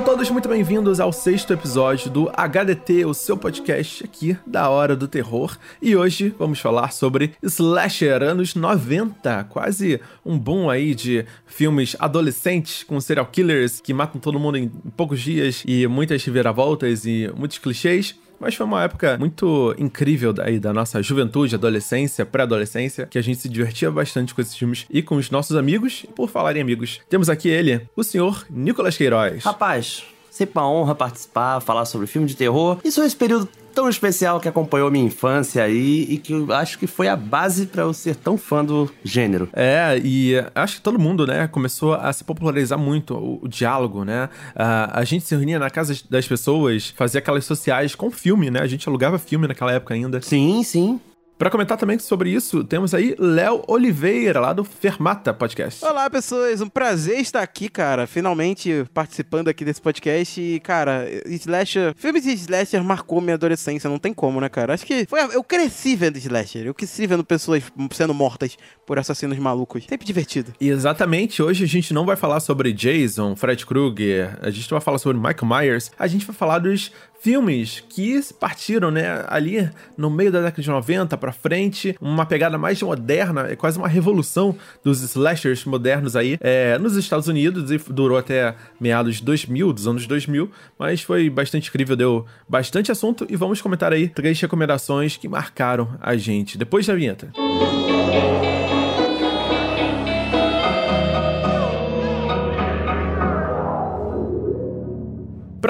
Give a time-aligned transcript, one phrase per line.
[0.00, 4.96] Sejam todos muito bem-vindos ao sexto episódio do HDT, o seu podcast aqui da Hora
[4.96, 5.58] do Terror.
[5.82, 12.82] E hoje vamos falar sobre Slasher, anos 90, quase um boom aí de filmes adolescentes
[12.82, 17.58] com serial killers que matam todo mundo em poucos dias e muitas reviravoltas e muitos
[17.58, 18.14] clichês.
[18.40, 23.38] Mas foi uma época muito incrível daí da nossa juventude, adolescência, pré-adolescência, que a gente
[23.38, 26.04] se divertia bastante com esses filmes e com os nossos amigos.
[26.04, 29.44] E por falar em amigos, temos aqui ele, o senhor Nicolas Queiroz.
[29.44, 32.78] Rapaz, sempre uma honra participar, falar sobre filme de terror.
[32.82, 36.78] E sobre esse período tão especial que acompanhou minha infância aí e que eu acho
[36.78, 39.48] que foi a base para eu ser tão fã do gênero.
[39.52, 44.04] É, e acho que todo mundo, né, começou a se popularizar muito o, o diálogo,
[44.04, 44.28] né?
[44.54, 48.60] Uh, a gente se reunia na casa das pessoas, fazia aquelas sociais com filme, né?
[48.60, 50.20] A gente alugava filme naquela época ainda.
[50.20, 51.00] Sim, sim.
[51.40, 55.82] Para comentar também sobre isso, temos aí Léo Oliveira, lá do Fermata Podcast.
[55.82, 56.60] Olá, pessoas.
[56.60, 58.06] Um prazer estar aqui, cara.
[58.06, 60.38] Finalmente participando aqui desse podcast.
[60.38, 61.94] E, cara, Slasher...
[61.96, 63.88] Filmes de Slasher marcou minha adolescência.
[63.88, 64.74] Não tem como, né, cara?
[64.74, 65.18] Acho que foi...
[65.34, 66.66] Eu cresci vendo Slasher.
[66.66, 69.86] Eu cresci vendo pessoas sendo mortas por assassinos malucos.
[69.88, 70.52] Sempre divertido.
[70.60, 71.42] E exatamente.
[71.42, 74.36] Hoje a gente não vai falar sobre Jason, Fred Krueger.
[74.42, 75.90] A gente não vai falar sobre Michael Myers.
[75.98, 80.68] A gente vai falar dos filmes que partiram, né, ali no meio da década de
[80.68, 86.38] 90 para frente, uma pegada mais moderna, é quase uma revolução dos slashers modernos aí,
[86.40, 91.28] é, nos Estados Unidos e durou até meados de 2000, dos anos 2000, mas foi
[91.28, 96.56] bastante incrível, deu bastante assunto e vamos comentar aí três recomendações que marcaram a gente
[96.56, 97.30] depois da vinheta.
[97.36, 98.69] Música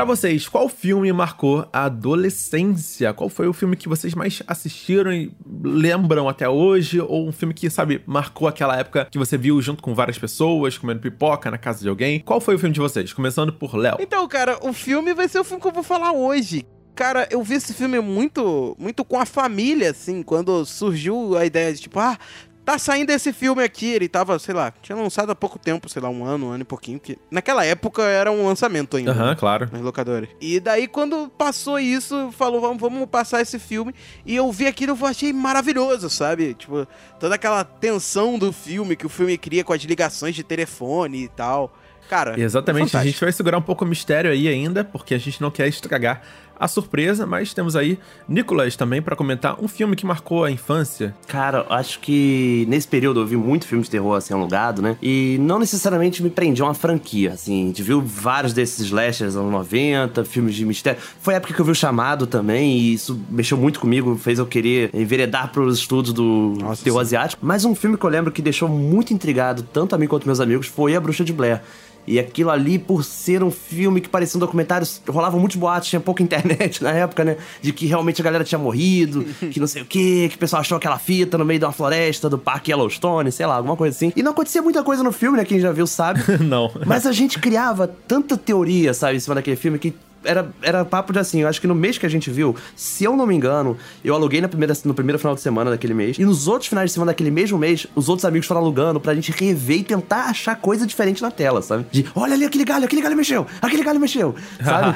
[0.00, 3.12] Para vocês, qual filme marcou a adolescência?
[3.12, 5.30] Qual foi o filme que vocês mais assistiram e
[5.62, 6.98] lembram até hoje?
[7.02, 10.78] Ou um filme que, sabe, marcou aquela época que você viu junto com várias pessoas,
[10.78, 12.20] comendo pipoca na casa de alguém?
[12.20, 13.12] Qual foi o filme de vocês?
[13.12, 13.98] Começando por Léo.
[14.00, 16.64] Então, cara, o filme vai ser o filme que eu vou falar hoje
[17.00, 21.72] cara, eu vi esse filme muito, muito com a família, assim, quando surgiu a ideia
[21.72, 22.18] de tipo, ah,
[22.64, 26.00] Tá saindo esse filme aqui, ele tava, sei lá, tinha lançado há pouco tempo, sei
[26.00, 29.12] lá, um ano, um ano e pouquinho, que naquela época era um lançamento ainda.
[29.12, 29.68] Aham, uhum, claro.
[29.72, 30.28] Nas locadoras.
[30.40, 33.94] E daí, quando passou isso, falou, vamos, vamos passar esse filme,
[34.24, 36.54] e eu vi aquilo eu achei maravilhoso, sabe?
[36.54, 36.86] Tipo,
[37.18, 41.28] toda aquela tensão do filme que o filme cria com as ligações de telefone e
[41.28, 41.74] tal.
[42.08, 45.18] Cara, Exatamente, é a gente vai segurar um pouco o mistério aí ainda, porque a
[45.18, 46.22] gente não quer estragar
[46.60, 47.98] a surpresa, mas temos aí
[48.28, 51.14] Nicolas também para comentar um filme que marcou a infância.
[51.26, 54.98] Cara, acho que nesse período eu vi muito filme de terror assim alugado, né?
[55.00, 57.64] E não necessariamente me prendia uma franquia, assim.
[57.64, 61.00] A gente viu vários desses slashers anos 90, filmes de mistério.
[61.20, 64.38] Foi a época que eu vi o Chamado também, e isso mexeu muito comigo, fez
[64.38, 67.06] eu querer enveredar pros estudos do Nossa, terror sim.
[67.06, 67.40] asiático.
[67.44, 70.40] Mas um filme que eu lembro que deixou muito intrigado, tanto a mim quanto meus
[70.40, 71.62] amigos, foi A Bruxa de Blair.
[72.10, 76.00] E aquilo ali, por ser um filme que parecia um documentário, rolavam muitos boatos, tinha
[76.00, 77.36] pouca internet na época, né?
[77.62, 80.60] De que realmente a galera tinha morrido, que não sei o quê, que o pessoal
[80.60, 83.94] achou aquela fita no meio de uma floresta do Parque Yellowstone, sei lá, alguma coisa
[83.96, 84.12] assim.
[84.16, 85.44] E não acontecia muita coisa no filme, né?
[85.44, 86.20] Quem já viu sabe.
[86.42, 86.72] não.
[86.84, 89.94] Mas a gente criava tanta teoria, sabe, em cima daquele filme que
[90.24, 93.04] era, era papo de assim, eu acho que no mês que a gente viu, se
[93.04, 96.18] eu não me engano, eu aluguei na primeira, no primeiro final de semana daquele mês,
[96.18, 99.14] e nos outros finais de semana daquele mesmo mês, os outros amigos foram alugando pra
[99.14, 101.86] gente rever e tentar achar coisa diferente na tela, sabe?
[101.90, 104.94] De, olha ali aquele galho, aquele galho mexeu, aquele galho mexeu, sabe?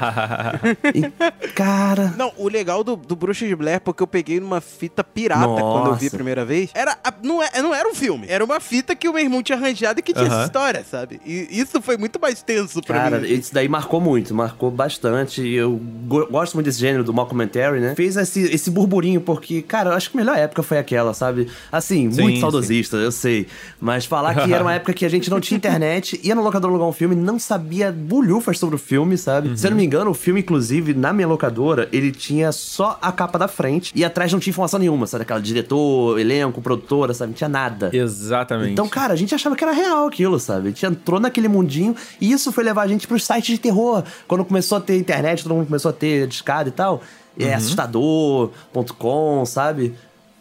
[0.95, 2.15] e, cara...
[2.17, 5.63] Não, o legal do, do Bruxa de Blair, porque eu peguei numa fita pirata Nossa.
[5.63, 8.61] quando eu vi a primeira vez, era, não, é, não era um filme, era uma
[8.61, 11.21] fita que o meu irmão tinha arranjado e que tinha essa história, sabe?
[11.25, 13.23] E isso foi muito mais tenso pra cara, mim.
[13.23, 15.14] Cara, isso daí marcou muito, marcou bastante
[15.45, 17.95] eu gosto muito desse gênero do mockumentary, né?
[17.95, 21.49] Fez esse, esse burburinho, porque, cara, eu acho que a melhor época foi aquela, sabe?
[21.71, 23.03] Assim, sim, muito saudosista, sim.
[23.05, 23.47] eu sei.
[23.81, 26.71] Mas falar que era uma época que a gente não tinha internet, ia no locador
[26.71, 29.49] alugar um filme, não sabia bulhufas sobre o filme, sabe?
[29.49, 29.57] Uhum.
[29.57, 33.13] Se eu não me engano, o filme, inclusive, na minha locadora, ele tinha só a
[33.13, 35.23] capa da frente e atrás não tinha informação nenhuma, sabe?
[35.23, 37.31] Aquela diretor, elenco, produtora, sabe?
[37.31, 37.91] Não tinha nada.
[37.93, 38.73] Exatamente.
[38.73, 40.69] Então, cara, a gente achava que era real aquilo, sabe?
[40.69, 44.05] A gente entrou naquele mundinho e isso foi levar a gente pros sites de terror.
[44.27, 47.03] Quando começou a ter internet, todo mundo começou a ter discada e tal.
[47.39, 47.55] É uhum.
[47.55, 49.95] assustador.com, sabe?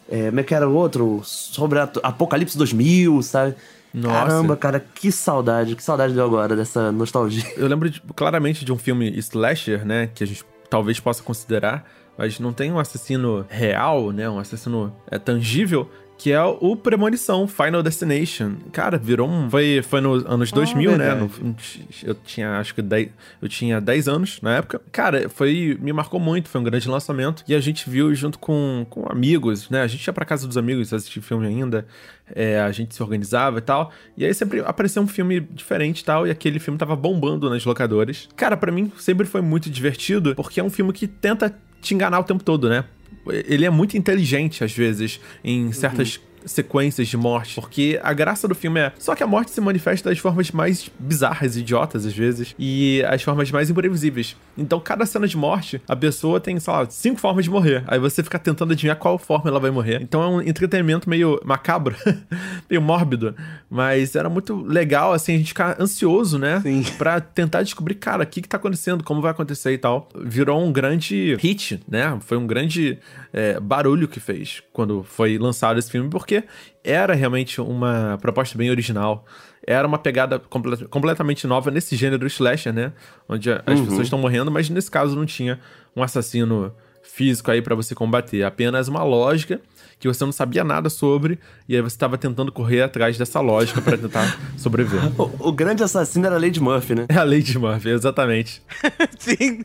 [0.08, 1.20] É, como é que era o outro?
[1.24, 3.54] Sobre Apocalipse 2000, sabe?
[3.92, 4.26] Nossa.
[4.26, 7.44] Caramba, cara, que saudade, que saudade deu agora dessa nostalgia.
[7.56, 11.88] Eu lembro de, claramente de um filme slasher, né, que a gente talvez possa considerar,
[12.18, 17.46] mas não tem um assassino real, né, um assassino é, tangível, que é o Premonição,
[17.46, 18.52] Final Destination.
[18.72, 19.50] Cara, virou um.
[19.50, 21.14] Foi, foi nos anos 2000, Ah, né?
[21.14, 21.54] No-
[22.02, 23.08] eu tinha, acho que 10,
[23.42, 24.80] eu tinha 10 anos na época.
[24.92, 25.76] Cara, foi.
[25.80, 27.44] Me marcou muito, foi um grande lançamento.
[27.48, 29.82] E a gente viu junto com, com amigos, né?
[29.82, 31.86] A gente ia pra casa dos amigos assistir filme ainda.
[32.34, 33.92] é, a gente se organizava e tal.
[34.16, 36.26] E aí sempre apareceu um filme diferente e tal.
[36.26, 38.28] E aquele filme tava bombando nas locadoras.
[38.34, 42.20] Cara, pra mim sempre foi muito divertido, porque é um filme que tenta te enganar
[42.20, 42.84] o tempo todo, né?
[43.26, 48.54] Ele é muito inteligente, às vezes, em certas sequências de morte, porque a graça do
[48.54, 52.54] filme é só que a morte se manifesta das formas mais bizarras, idiotas às vezes,
[52.58, 54.36] e as formas mais imprevisíveis.
[54.56, 57.82] Então, cada cena de morte, a pessoa tem, sei lá, cinco formas de morrer.
[57.86, 60.00] Aí você fica tentando adivinhar qual forma ela vai morrer.
[60.02, 61.96] Então é um entretenimento meio macabro,
[62.68, 63.34] meio mórbido,
[63.68, 66.84] mas era muito legal assim a gente ficar ansioso, né, Sim.
[66.98, 70.08] Pra tentar descobrir, cara, o que que tá acontecendo, como vai acontecer e tal.
[70.24, 72.16] Virou um grande hit, né?
[72.20, 72.98] Foi um grande
[73.32, 76.33] é, barulho que fez quando foi lançado esse filme, porque
[76.82, 79.24] era realmente uma proposta bem original.
[79.66, 82.92] Era uma pegada comple- completamente nova nesse gênero slasher, né?
[83.28, 85.58] Onde as pessoas estão morrendo, mas nesse caso não tinha
[85.96, 88.42] um assassino físico aí pra você combater.
[88.42, 89.60] Apenas uma lógica
[89.98, 91.38] que você não sabia nada sobre,
[91.68, 95.00] e aí você tava tentando correr atrás dessa lógica pra tentar sobreviver.
[95.20, 97.06] O, o grande assassino era Lady Murphy, né?
[97.08, 98.62] É a Lady Murphy, exatamente.
[99.18, 99.64] Sim.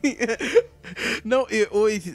[1.24, 1.68] Não, e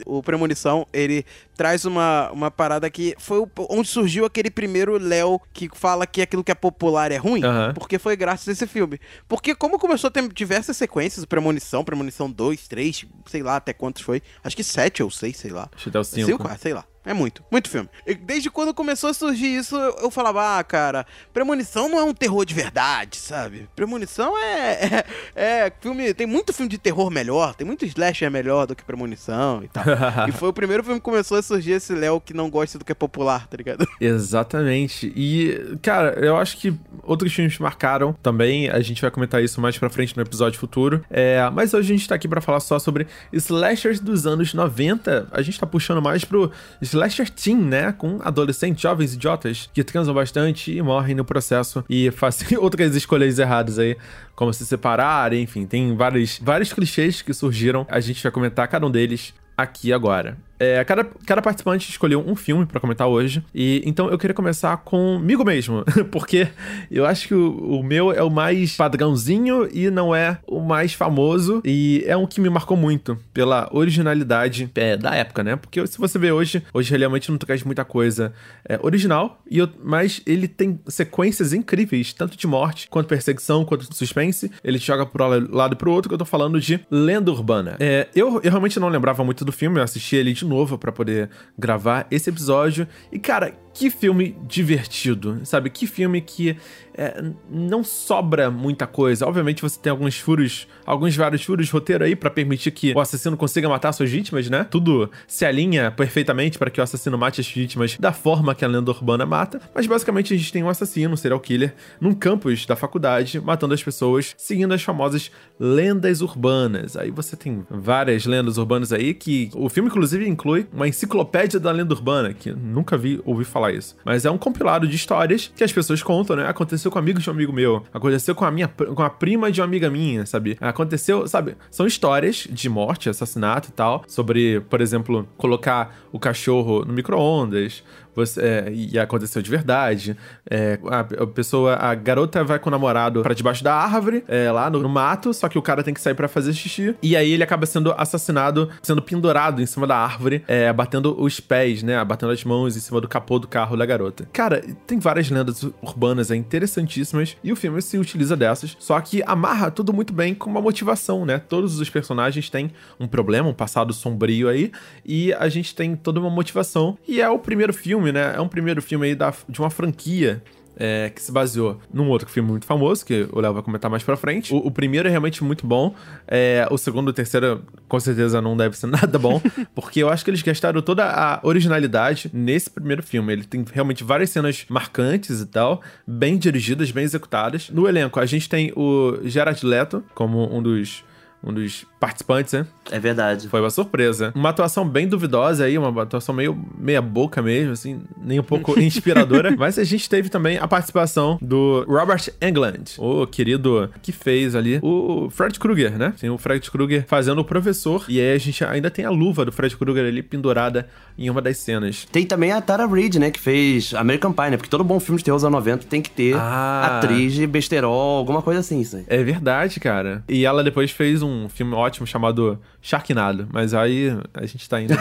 [0.06, 1.24] o, o Premonição, ele
[1.56, 6.44] traz uma, uma parada que foi onde surgiu aquele primeiro Léo que fala que aquilo
[6.44, 7.72] que é popular é ruim, Aham.
[7.74, 8.98] porque foi graças a esse filme.
[9.28, 13.72] Porque como começou a ter diversas sequências, o Premonição, Premonição 2, 3, sei lá até
[13.72, 15.68] quantos foi, acho que 7 ou 6, sei lá.
[15.74, 16.26] Acho que até o 5.
[16.26, 16.84] Cinco, ah, sei lá.
[17.06, 17.88] É muito, muito filme.
[18.04, 22.12] E Desde quando começou a surgir isso, eu, falava, ah, cara, Premonição não é um
[22.12, 23.68] terror de verdade, sabe?
[23.76, 25.04] Premonição é, é,
[25.36, 26.12] é filme.
[26.12, 29.84] Tem muito filme de terror melhor, tem muito slasher melhor do que Premonição e tal.
[30.28, 32.84] e foi o primeiro filme que começou a surgir esse Léo que não gosta do
[32.84, 33.86] que é popular, tá ligado?
[34.00, 35.12] Exatamente.
[35.14, 36.74] E, cara, eu acho que
[37.04, 38.68] outros filmes marcaram também.
[38.68, 41.04] A gente vai comentar isso mais pra frente no episódio futuro.
[41.08, 45.28] É, mas hoje a gente tá aqui pra falar só sobre slashers dos anos 90.
[45.30, 46.50] A gente tá puxando mais pro
[46.80, 46.95] slasher
[47.34, 47.92] teen, né?
[47.92, 53.38] Com adolescentes, jovens idiotas que transam bastante e morrem no processo e fazem outras escolhas
[53.38, 53.96] erradas aí,
[54.34, 57.86] como se separar, enfim, tem vários, vários clichês que surgiram.
[57.88, 60.36] A gente vai comentar cada um deles aqui agora.
[60.58, 64.76] É, cada, cada participante escolheu um filme pra comentar hoje, e então eu queria começar
[64.78, 66.48] comigo mesmo, porque
[66.90, 70.92] eu acho que o, o meu é o mais padrãozinho e não é o mais
[70.94, 75.56] famoso, e é um que me marcou muito pela originalidade é, da época, né?
[75.56, 78.32] Porque se você vê hoje, hoje realmente não traz muita coisa
[78.68, 83.92] é, original, e eu- mas ele tem sequências incríveis, tanto de morte, quanto perseguição, quanto
[83.94, 84.50] suspense.
[84.64, 87.76] Ele joga pro lado e pro outro, que eu tô falando de Lenda Urbana.
[87.78, 90.92] É, eu, eu realmente não lembrava muito do filme, eu assisti ele de novo pra
[90.92, 91.28] poder
[91.58, 92.86] gravar esse episódio.
[93.10, 95.68] E, cara, que filme divertido, sabe?
[95.68, 96.56] Que filme que
[96.94, 99.26] é, não sobra muita coisa.
[99.26, 103.00] Obviamente você tem alguns furos, alguns vários furos de roteiro aí pra permitir que o
[103.00, 104.64] assassino consiga matar suas vítimas, né?
[104.64, 108.68] Tudo se alinha perfeitamente para que o assassino mate as vítimas da forma que a
[108.68, 109.60] lenda urbana mata.
[109.74, 113.74] Mas basicamente a gente tem um assassino, um serial killer, num campus da faculdade, matando
[113.74, 115.30] as pessoas, seguindo as famosas
[115.60, 116.96] lendas urbanas.
[116.96, 121.70] Aí você tem várias lendas urbanas aí que o filme inclusive inclui uma enciclopédia da
[121.70, 123.96] lenda urbana, que nunca vi ouvi falar isso.
[124.04, 126.48] Mas é um compilado de histórias que as pessoas contam, né?
[126.48, 129.60] Aconteceu com amigos de um amigo meu, aconteceu com a minha com a prima de
[129.60, 130.56] uma amiga minha, sabe?
[130.60, 131.56] Aconteceu, sabe?
[131.70, 137.82] São histórias de morte, assassinato e tal, sobre, por exemplo, colocar o cachorro no micro-ondas,
[138.16, 140.16] você, é, e aconteceu de verdade.
[140.50, 144.50] É, a, a pessoa, a garota vai com o namorado pra debaixo da árvore, é,
[144.50, 146.96] lá no, no mato, só que o cara tem que sair pra fazer xixi.
[147.02, 151.38] E aí ele acaba sendo assassinado, sendo pendurado em cima da árvore, é, batendo os
[151.38, 152.02] pés, né?
[152.04, 154.28] Batendo as mãos em cima do capô do carro da garota.
[154.32, 159.22] Cara, tem várias lendas urbanas aí interessantíssimas, e o filme se utiliza dessas, só que
[159.26, 161.38] amarra tudo muito bem com uma motivação, né?
[161.38, 164.72] Todos os personagens têm um problema, um passado sombrio aí,
[165.04, 166.96] e a gente tem toda uma motivação.
[167.06, 168.34] E é o primeiro filme, né?
[168.36, 170.42] É um primeiro filme aí da, de uma franquia
[170.76, 174.02] é, que se baseou num outro filme muito famoso, que o Léo vai comentar mais
[174.02, 174.54] pra frente.
[174.54, 175.94] O, o primeiro é realmente muito bom.
[176.28, 179.40] É, o segundo e o terceiro, com certeza, não deve ser nada bom,
[179.74, 183.32] porque eu acho que eles gastaram toda a originalidade nesse primeiro filme.
[183.32, 187.70] Ele tem realmente várias cenas marcantes e tal, bem dirigidas, bem executadas.
[187.70, 191.02] No elenco, a gente tem o Gerard Leto como um dos
[191.42, 192.66] um dos participantes, né?
[192.90, 193.48] É verdade.
[193.48, 194.32] Foi uma surpresa.
[194.34, 198.78] Uma atuação bem duvidosa aí, uma atuação meio meia boca mesmo, assim, nem um pouco
[198.80, 199.54] inspiradora.
[199.56, 204.78] Mas a gente teve também a participação do Robert Englund, o querido que fez ali
[204.82, 206.12] o Fred Krueger, né?
[206.20, 208.04] Tem o Fred Krueger fazendo o professor.
[208.08, 210.88] E aí a gente ainda tem a luva do Fred Krueger ali pendurada
[211.18, 212.06] em uma das cenas.
[212.10, 213.30] Tem também a Tara Reid, né?
[213.30, 214.56] Que fez American Pie, né?
[214.56, 216.98] Porque todo bom filme de terror dos anos 90 tem que ter Ah.
[216.98, 219.04] atriz de besterol, alguma coisa assim, isso aí.
[219.08, 220.22] É verdade, cara.
[220.28, 223.48] E ela depois fez um filme ótimo chamado Sharknado.
[223.52, 224.94] Mas aí a gente tá indo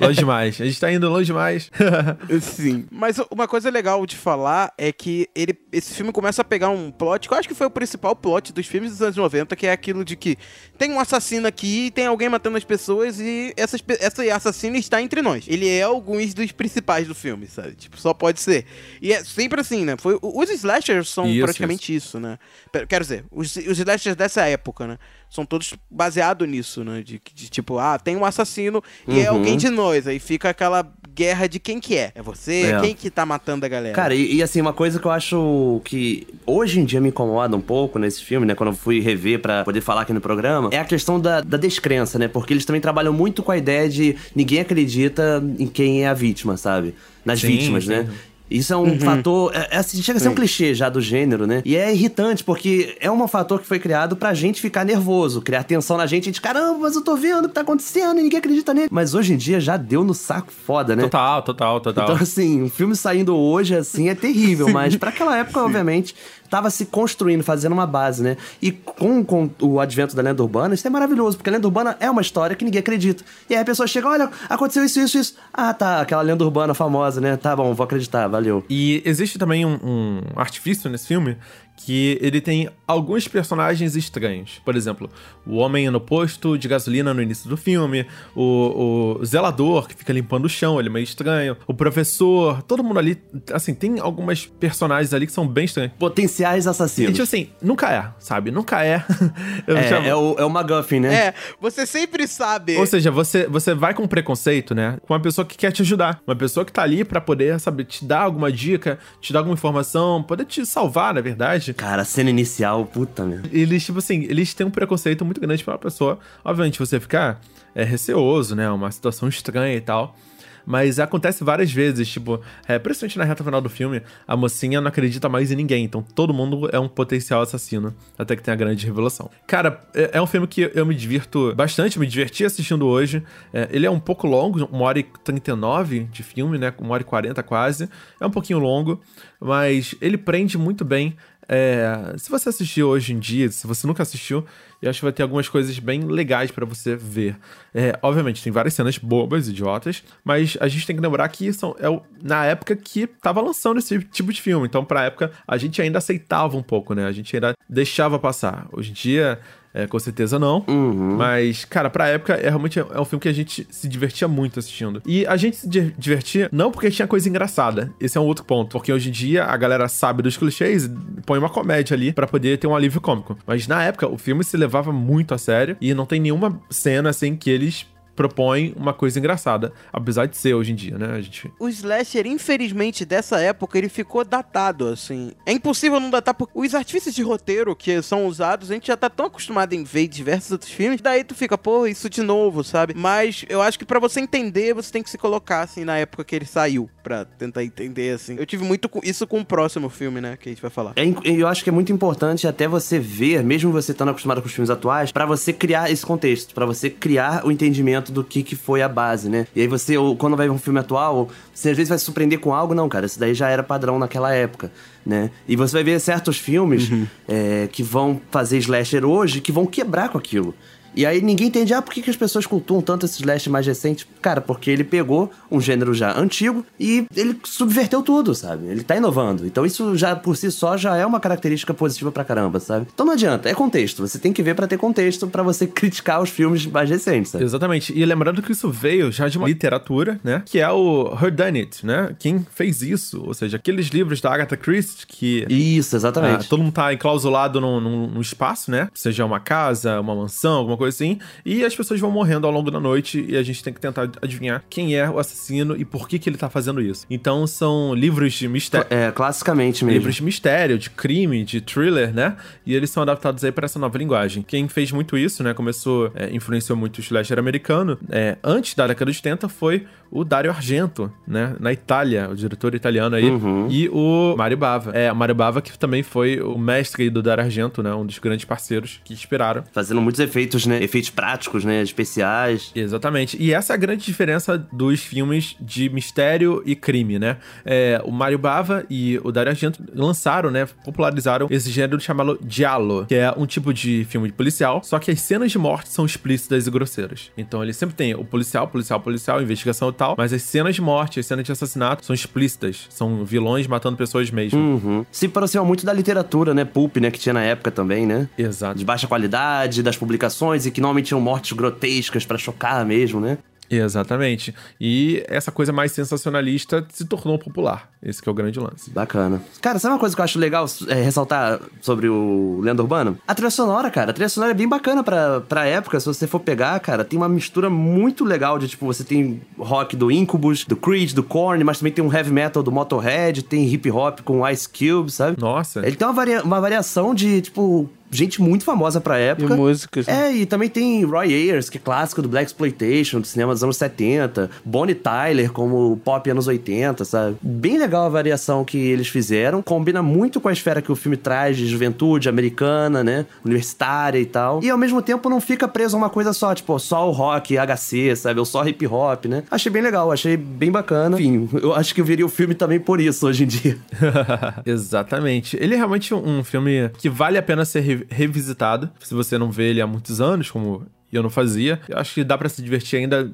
[0.00, 0.60] longe demais.
[0.60, 1.70] A gente tá indo longe demais.
[2.40, 2.86] Sim.
[2.90, 6.90] Mas uma coisa legal de falar é que ele, esse filme começa a pegar um
[6.90, 9.66] plot, que eu acho que foi o principal plot dos filmes dos anos 90, que
[9.66, 10.36] é aquilo de que
[10.78, 15.22] tem um assassino aqui, tem alguém matando as pessoas e essas, essa assassino está entre
[15.22, 15.44] nós.
[15.48, 17.74] Ele é alguns dos principais do filme, sabe?
[17.74, 18.64] Tipo, só pode ser.
[19.00, 19.96] E é sempre assim, né?
[19.98, 22.38] Foi, os slashers são Isso, praticamente isso, né?
[22.72, 24.98] Pe- Quero dizer, os, os slashers dessa época, né?
[25.30, 27.02] São todos baseados nisso, né?
[27.02, 29.38] De, de tipo, ah, tem um assassino e é Uhum.
[29.38, 30.08] alguém de nós.
[30.08, 30.84] Aí fica aquela
[31.14, 32.10] guerra de quem que é.
[32.16, 32.72] É você?
[32.72, 32.80] É.
[32.80, 33.94] Quem que tá matando a galera?
[33.94, 37.56] Cara, e, e, assim, uma coisa que eu acho que hoje em dia me incomoda
[37.56, 38.56] um pouco nesse filme, né?
[38.56, 41.56] Quando eu fui rever pra poder falar aqui no programa, é a questão da, da
[41.56, 42.26] descrença, né?
[42.26, 46.14] Porque eles também trabalham muito com a ideia de ninguém acredita em quem é a
[46.14, 46.94] vítima, sabe?
[47.24, 47.90] Nas Sim, vítimas, sim.
[47.90, 48.08] né?
[48.50, 49.54] Isso é um fator.
[49.54, 51.62] É, é assim, chega a ser um clichê já do gênero, né?
[51.64, 55.62] E é irritante, porque é um fator que foi criado pra gente ficar nervoso, criar
[55.62, 56.24] tensão na gente.
[56.24, 58.88] A gente, caramba, mas eu tô vendo o que tá acontecendo e ninguém acredita nele.
[58.90, 61.04] Mas hoje em dia já deu no saco foda, né?
[61.04, 62.04] Total, total, total.
[62.04, 66.14] Então, assim, um filme saindo hoje, assim, é terrível, mas pra aquela época, obviamente,
[66.50, 68.36] tava se construindo, fazendo uma base, né?
[68.60, 71.96] E com, com o advento da lenda urbana, isso é maravilhoso, porque a lenda urbana
[72.00, 73.24] é uma história que ninguém acredita.
[73.48, 75.36] E aí a pessoa chega, olha, aconteceu isso, isso, isso.
[75.54, 77.36] Ah, tá, aquela lenda urbana famosa, né?
[77.36, 78.64] Tá bom, vou acreditar, valeu.
[78.68, 81.36] E existe também um, um artifício nesse filme
[81.84, 84.60] que ele tem alguns personagens estranhos.
[84.64, 85.08] Por exemplo,
[85.46, 90.12] o homem no posto de gasolina no início do filme, o, o zelador que fica
[90.12, 93.18] limpando o chão, ele é meio estranho, o professor, todo mundo ali,
[93.52, 95.92] assim, tem algumas personagens ali que são bem estranhos.
[95.98, 97.12] Potenciais E, assassinos.
[97.12, 98.50] tipo assim, nunca é, sabe?
[98.50, 99.04] Nunca é.
[99.66, 101.14] Eu é, chamo- é, o, é o MacGuffin, né?
[101.14, 102.76] É, você sempre sabe.
[102.76, 104.98] Ou seja, você, você vai com preconceito, né?
[105.02, 106.20] Com uma pessoa que quer te ajudar.
[106.26, 109.54] Uma pessoa que tá ali pra poder, sabe, te dar alguma dica, te dar alguma
[109.54, 111.69] informação, poder te salvar, na verdade.
[111.76, 113.48] Cara, a cena inicial, puta merda.
[113.52, 116.18] Eles, tipo assim, eles têm um preconceito muito grande pra uma pessoa.
[116.44, 117.40] Obviamente, você ficar
[117.74, 118.70] é, receoso, né?
[118.70, 120.16] Uma situação estranha e tal.
[120.64, 124.88] Mas acontece várias vezes, tipo, é, principalmente na reta final do filme, a mocinha não
[124.88, 125.84] acredita mais em ninguém.
[125.84, 129.30] Então todo mundo é um potencial assassino, até que tem a grande revelação.
[129.46, 133.22] Cara, é, é um filme que eu me divirto bastante, me diverti assistindo hoje.
[133.52, 136.72] É, ele é um pouco longo, uma hora e 39 de filme, né?
[136.78, 137.88] Uma hora e 40 quase.
[138.20, 139.00] É um pouquinho longo,
[139.40, 141.16] mas ele prende muito bem.
[141.52, 144.46] É, se você assistir hoje em dia, se você nunca assistiu,
[144.80, 147.36] eu acho que vai ter algumas coisas bem legais pra você ver.
[147.74, 151.74] É, obviamente, tem várias cenas bobas, idiotas, mas a gente tem que lembrar que são,
[151.80, 151.88] é
[152.22, 154.64] na época que tava lançando esse tipo de filme.
[154.64, 157.04] Então, pra época, a gente ainda aceitava um pouco, né?
[157.04, 158.68] A gente ainda deixava passar.
[158.72, 159.40] Hoje em dia,
[159.72, 160.64] é, com certeza não.
[160.68, 161.16] Uhum.
[161.16, 164.58] Mas, cara, pra época, é realmente é um filme que a gente se divertia muito
[164.58, 165.02] assistindo.
[165.06, 167.92] E a gente se di- divertia não porque tinha coisa engraçada.
[168.00, 168.70] Esse é um outro ponto.
[168.72, 170.90] Porque hoje em dia a galera sabe dos clichês e
[171.24, 173.38] põe uma comédia ali pra poder ter um alívio cômico.
[173.46, 177.10] Mas na época, o filme se levava muito a sério e não tem nenhuma cena
[177.10, 177.86] assim que eles
[178.20, 179.72] propõem uma coisa engraçada.
[179.90, 181.14] Apesar de ser hoje em dia, né?
[181.14, 181.50] A gente.
[181.58, 185.32] O slasher, infelizmente, dessa época, ele ficou datado, assim.
[185.46, 188.96] É impossível não datar, porque os artifícios de roteiro que são usados, a gente já
[188.96, 192.62] tá tão acostumado em ver diversos outros filmes, daí tu fica, pô, isso de novo,
[192.62, 192.92] sabe?
[192.94, 196.22] Mas eu acho que pra você entender, você tem que se colocar, assim, na época
[196.22, 198.36] que ele saiu, pra tentar entender, assim.
[198.38, 200.92] Eu tive muito com- isso com o próximo filme, né, que a gente vai falar.
[200.96, 204.46] É, eu acho que é muito importante até você ver, mesmo você estando acostumado com
[204.46, 208.42] os filmes atuais, pra você criar esse contexto, pra você criar o entendimento do que,
[208.42, 209.46] que foi a base, né?
[209.54, 212.04] E aí você, ou, quando vai ver um filme atual, você às vezes vai se
[212.04, 214.70] surpreender com algo, não, cara, isso daí já era padrão naquela época,
[215.04, 215.30] né?
[215.46, 216.90] E você vai ver certos filmes
[217.28, 220.54] é, que vão fazer slasher hoje que vão quebrar com aquilo.
[220.94, 223.66] E aí ninguém entende, ah, por que, que as pessoas cultuam tanto esse slash mais
[223.66, 224.06] recente?
[224.20, 228.66] Cara, porque ele pegou um gênero já antigo e ele subverteu tudo, sabe?
[228.66, 229.46] Ele tá inovando.
[229.46, 232.86] Então isso já por si só já é uma característica positiva pra caramba, sabe?
[232.92, 234.06] Então não adianta, é contexto.
[234.06, 237.44] Você tem que ver pra ter contexto pra você criticar os filmes mais recentes, sabe?
[237.44, 237.92] Exatamente.
[237.96, 240.42] E lembrando que isso veio já de uma literatura, né?
[240.46, 242.14] Que é o Whodunit, né?
[242.18, 243.22] Quem fez isso?
[243.26, 246.48] Ou seja, aqueles livros da Agatha Christie que Isso, Ah, exatamente.
[246.48, 248.88] todo mundo tá enclausulado num, num- num espaço, né?
[248.94, 251.18] Seja uma casa, uma mansão, alguma coisa assim.
[251.44, 254.10] E as pessoas vão morrendo ao longo da noite e a gente tem que tentar
[254.22, 257.06] adivinhar quem é o assassino e por que, que ele tá fazendo isso.
[257.10, 258.86] Então são livros de mistério.
[258.88, 259.98] É, classicamente mesmo.
[259.98, 262.36] Livros de mistério, de crime, de thriller, né?
[262.64, 264.42] E eles são adaptados aí para essa nova linguagem.
[264.42, 265.52] Quem fez muito isso, né?
[265.52, 267.98] Começou, é, influenciou muito o slasher americano.
[268.08, 271.54] É, antes da década de 80 foi o Dario Argento, né?
[271.60, 273.30] Na Itália, o diretor italiano aí.
[273.30, 273.68] Uhum.
[273.70, 274.90] E o Mario Bava.
[274.90, 277.94] É, o Mario Bava que também foi o mestre aí do Dario Argento, né?
[277.94, 279.62] Um dos grandes parceiros que inspiraram.
[279.72, 280.82] Fazendo muitos efeitos, né?
[280.82, 281.82] Efeitos práticos, né?
[281.82, 282.70] Especiais.
[282.74, 283.36] Exatamente.
[283.40, 287.36] E essa é a grande diferença dos filmes de mistério e crime, né?
[287.64, 290.66] É, o Mario Bava e o Dario Argento lançaram, né?
[290.84, 295.20] Popularizaram esse gênero chamado giallo, que é um tipo de filme policial, só que as
[295.20, 297.30] cenas de morte são explícitas e grosseiras.
[297.36, 300.80] Então ele sempre tem o policial, policial, policial, investigação e tal, mas as cenas de
[300.80, 302.86] morte, as cenas de assassinato são explícitas.
[302.88, 304.58] São vilões matando pessoas mesmo.
[304.58, 305.06] Uhum.
[305.10, 306.64] Se aproxima muito da literatura, né?
[306.64, 307.10] Pulp, né?
[307.10, 308.28] Que tinha na época também, né?
[308.38, 308.78] Exato.
[308.78, 313.38] De baixa qualidade, das publicações e que normalmente tinham mortes grotescas pra chocar mesmo, né?
[313.70, 314.52] Exatamente.
[314.80, 317.88] E essa coisa mais sensacionalista se tornou popular.
[318.02, 318.90] Esse é o grande lance.
[318.90, 319.40] Bacana.
[319.60, 323.16] Cara, sabe uma coisa que eu acho legal é, ressaltar sobre o Lenda Urbana?
[323.28, 324.10] A trilha sonora, cara.
[324.10, 326.00] A trilha sonora é bem bacana pra, pra época.
[326.00, 329.94] Se você for pegar, cara, tem uma mistura muito legal de, tipo, você tem rock
[329.94, 333.72] do Incubus, do Creed, do Korn, mas também tem um heavy metal do Motorhead, tem
[333.72, 335.40] hip hop com Ice Cube, sabe?
[335.40, 335.86] Nossa.
[335.86, 339.54] Ele tem uma, varia uma variação de, tipo, gente muito famosa pra época.
[339.54, 340.06] E músicas.
[340.06, 340.28] né?
[340.28, 343.62] É, e também tem Roy Ayers, que é clássico do Black Exploitation, do cinema dos
[343.62, 344.50] anos 70.
[344.64, 347.36] Bonnie Tyler, como pop anos 80, sabe?
[347.40, 349.62] Bem legal a variação que eles fizeram.
[349.62, 353.26] Combina muito com a esfera que o filme traz de juventude americana, né?
[353.44, 354.62] Universitária e tal.
[354.62, 357.56] E ao mesmo tempo não fica preso a uma coisa só, tipo, só o rock,
[357.56, 358.40] HC, sabe?
[358.40, 359.42] Ou só hip hop, né?
[359.50, 361.16] Achei bem legal, achei bem bacana.
[361.20, 363.78] Enfim, eu acho que eu veria o filme também por isso hoje em dia.
[364.64, 365.56] Exatamente.
[365.60, 368.90] Ele é realmente um filme que vale a pena ser re- revisitado.
[369.00, 372.24] Se você não vê ele há muitos anos, como eu não fazia, eu acho que
[372.24, 373.32] dá pra se divertir ainda.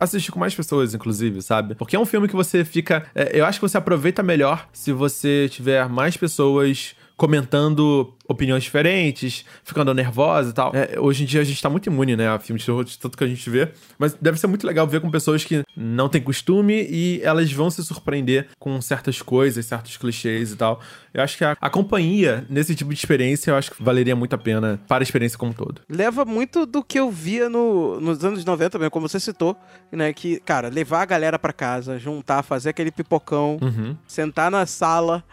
[0.00, 1.74] Assistir com mais pessoas, inclusive, sabe?
[1.76, 3.06] Porque é um filme que você fica.
[3.14, 9.44] é, eu acho que você aproveita melhor se você tiver mais pessoas comentando opiniões diferentes,
[9.64, 10.72] ficando nervosa e tal.
[10.74, 12.98] É, hoje em dia a gente tá muito imune, né, a filmes de terror, de
[12.98, 13.68] tanto que a gente vê.
[13.98, 17.70] Mas deve ser muito legal ver com pessoas que não têm costume e elas vão
[17.70, 20.80] se surpreender com certas coisas, certos clichês e tal.
[21.14, 24.34] Eu acho que a, a companhia nesse tipo de experiência, eu acho que valeria muito
[24.34, 25.80] a pena para a experiência como um todo.
[25.88, 29.56] Leva muito do que eu via no, nos anos 90 mesmo, como você citou,
[29.92, 30.12] né?
[30.12, 33.96] Que, cara, levar a galera pra casa, juntar, fazer aquele pipocão, Uhum.
[34.06, 35.24] sentar na sala,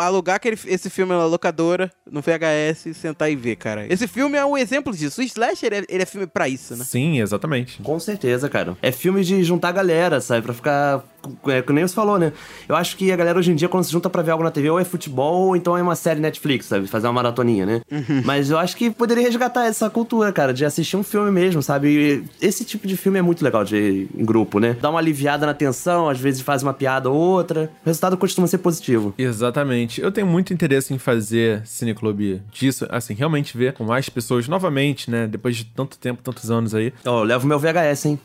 [0.00, 3.86] alugar aquele, esse filme na locadora, no VHS, sentar e ver, cara.
[3.92, 5.20] Esse filme é um exemplo disso.
[5.20, 6.84] O Slasher, ele é, ele é filme pra isso, né?
[6.84, 7.82] Sim, exatamente.
[7.82, 8.76] Com certeza, cara.
[8.80, 10.42] É filme de juntar galera, sabe?
[10.42, 11.04] Pra ficar.
[11.46, 12.32] É, que nem você falou, né?
[12.68, 14.50] Eu acho que a galera hoje em dia, quando se junta pra ver algo na
[14.50, 16.86] TV, ou é futebol, ou então é uma série Netflix, sabe?
[16.86, 17.82] Fazer uma maratoninha, né?
[18.24, 21.88] Mas eu acho que poderia resgatar essa cultura, cara, de assistir um filme mesmo, sabe?
[21.88, 24.76] E esse tipo de filme é muito legal de em grupo, né?
[24.80, 27.70] Dá uma aliviada na tensão, às vezes faz uma piada ou outra.
[27.84, 29.14] O resultado costuma ser positivo.
[29.18, 30.00] Exatamente.
[30.00, 35.10] Eu tenho muito interesse em fazer cineclube disso, assim, realmente ver com mais pessoas novamente,
[35.10, 35.26] né?
[35.26, 36.92] Depois de tanto tempo, tantos anos aí.
[37.04, 38.18] Ó, eu levo meu VHS, hein?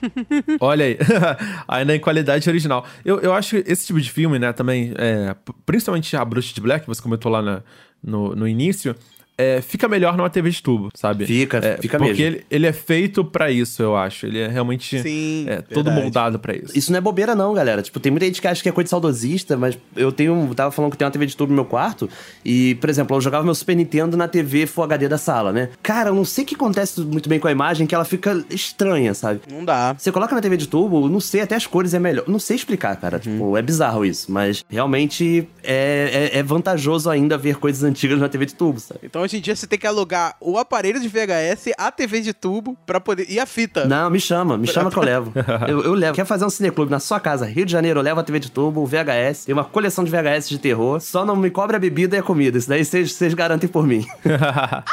[0.60, 0.98] Olha aí,
[1.68, 2.84] ainda em qualidade original.
[3.04, 6.60] Eu, eu acho que esse tipo de filme, né, também, é, principalmente a Bruxa de
[6.60, 7.62] Black, que você comentou lá na-
[8.02, 8.94] no, no início,
[9.36, 11.26] é, fica melhor numa TV de tubo, sabe?
[11.26, 12.24] Fica, É, fica porque mesmo.
[12.24, 14.26] Ele, ele é feito pra isso, eu acho.
[14.26, 16.76] Ele é realmente Sim, é, todo moldado pra isso.
[16.76, 17.82] Isso não é bobeira, não, galera.
[17.82, 20.54] Tipo, tem muita gente que acha que é coisa de saudosista, mas eu tenho.
[20.54, 22.08] Tava falando que tem uma TV de tubo no meu quarto.
[22.44, 25.70] E, por exemplo, eu jogava meu Super Nintendo na TV Full HD da sala, né?
[25.82, 28.44] Cara, eu não sei o que acontece muito bem com a imagem, que ela fica
[28.50, 29.40] estranha, sabe?
[29.50, 29.94] Não dá.
[29.98, 32.24] Você coloca na TV de tubo, não sei, até as cores é melhor.
[32.28, 33.18] Não sei explicar, cara.
[33.18, 34.30] Tipo, é bizarro isso.
[34.30, 39.00] Mas realmente é, é, é vantajoso ainda ver coisas antigas na TV de tubo, sabe?
[39.02, 42.32] Então hoje em dia você tem que alugar o aparelho de VHS, a TV de
[42.32, 43.26] tubo, pra poder.
[43.28, 43.86] E a fita.
[43.86, 45.32] Não, me chama, me chama que eu levo.
[45.68, 46.14] Eu, eu levo.
[46.14, 48.50] Quer fazer um cineclube na sua casa, Rio de Janeiro, eu levo a TV de
[48.50, 51.00] tubo, o VHS, tem uma coleção de VHS de terror.
[51.00, 52.58] Só não me cobre a bebida e a comida.
[52.58, 54.04] Isso daí vocês vocês garantem por mim.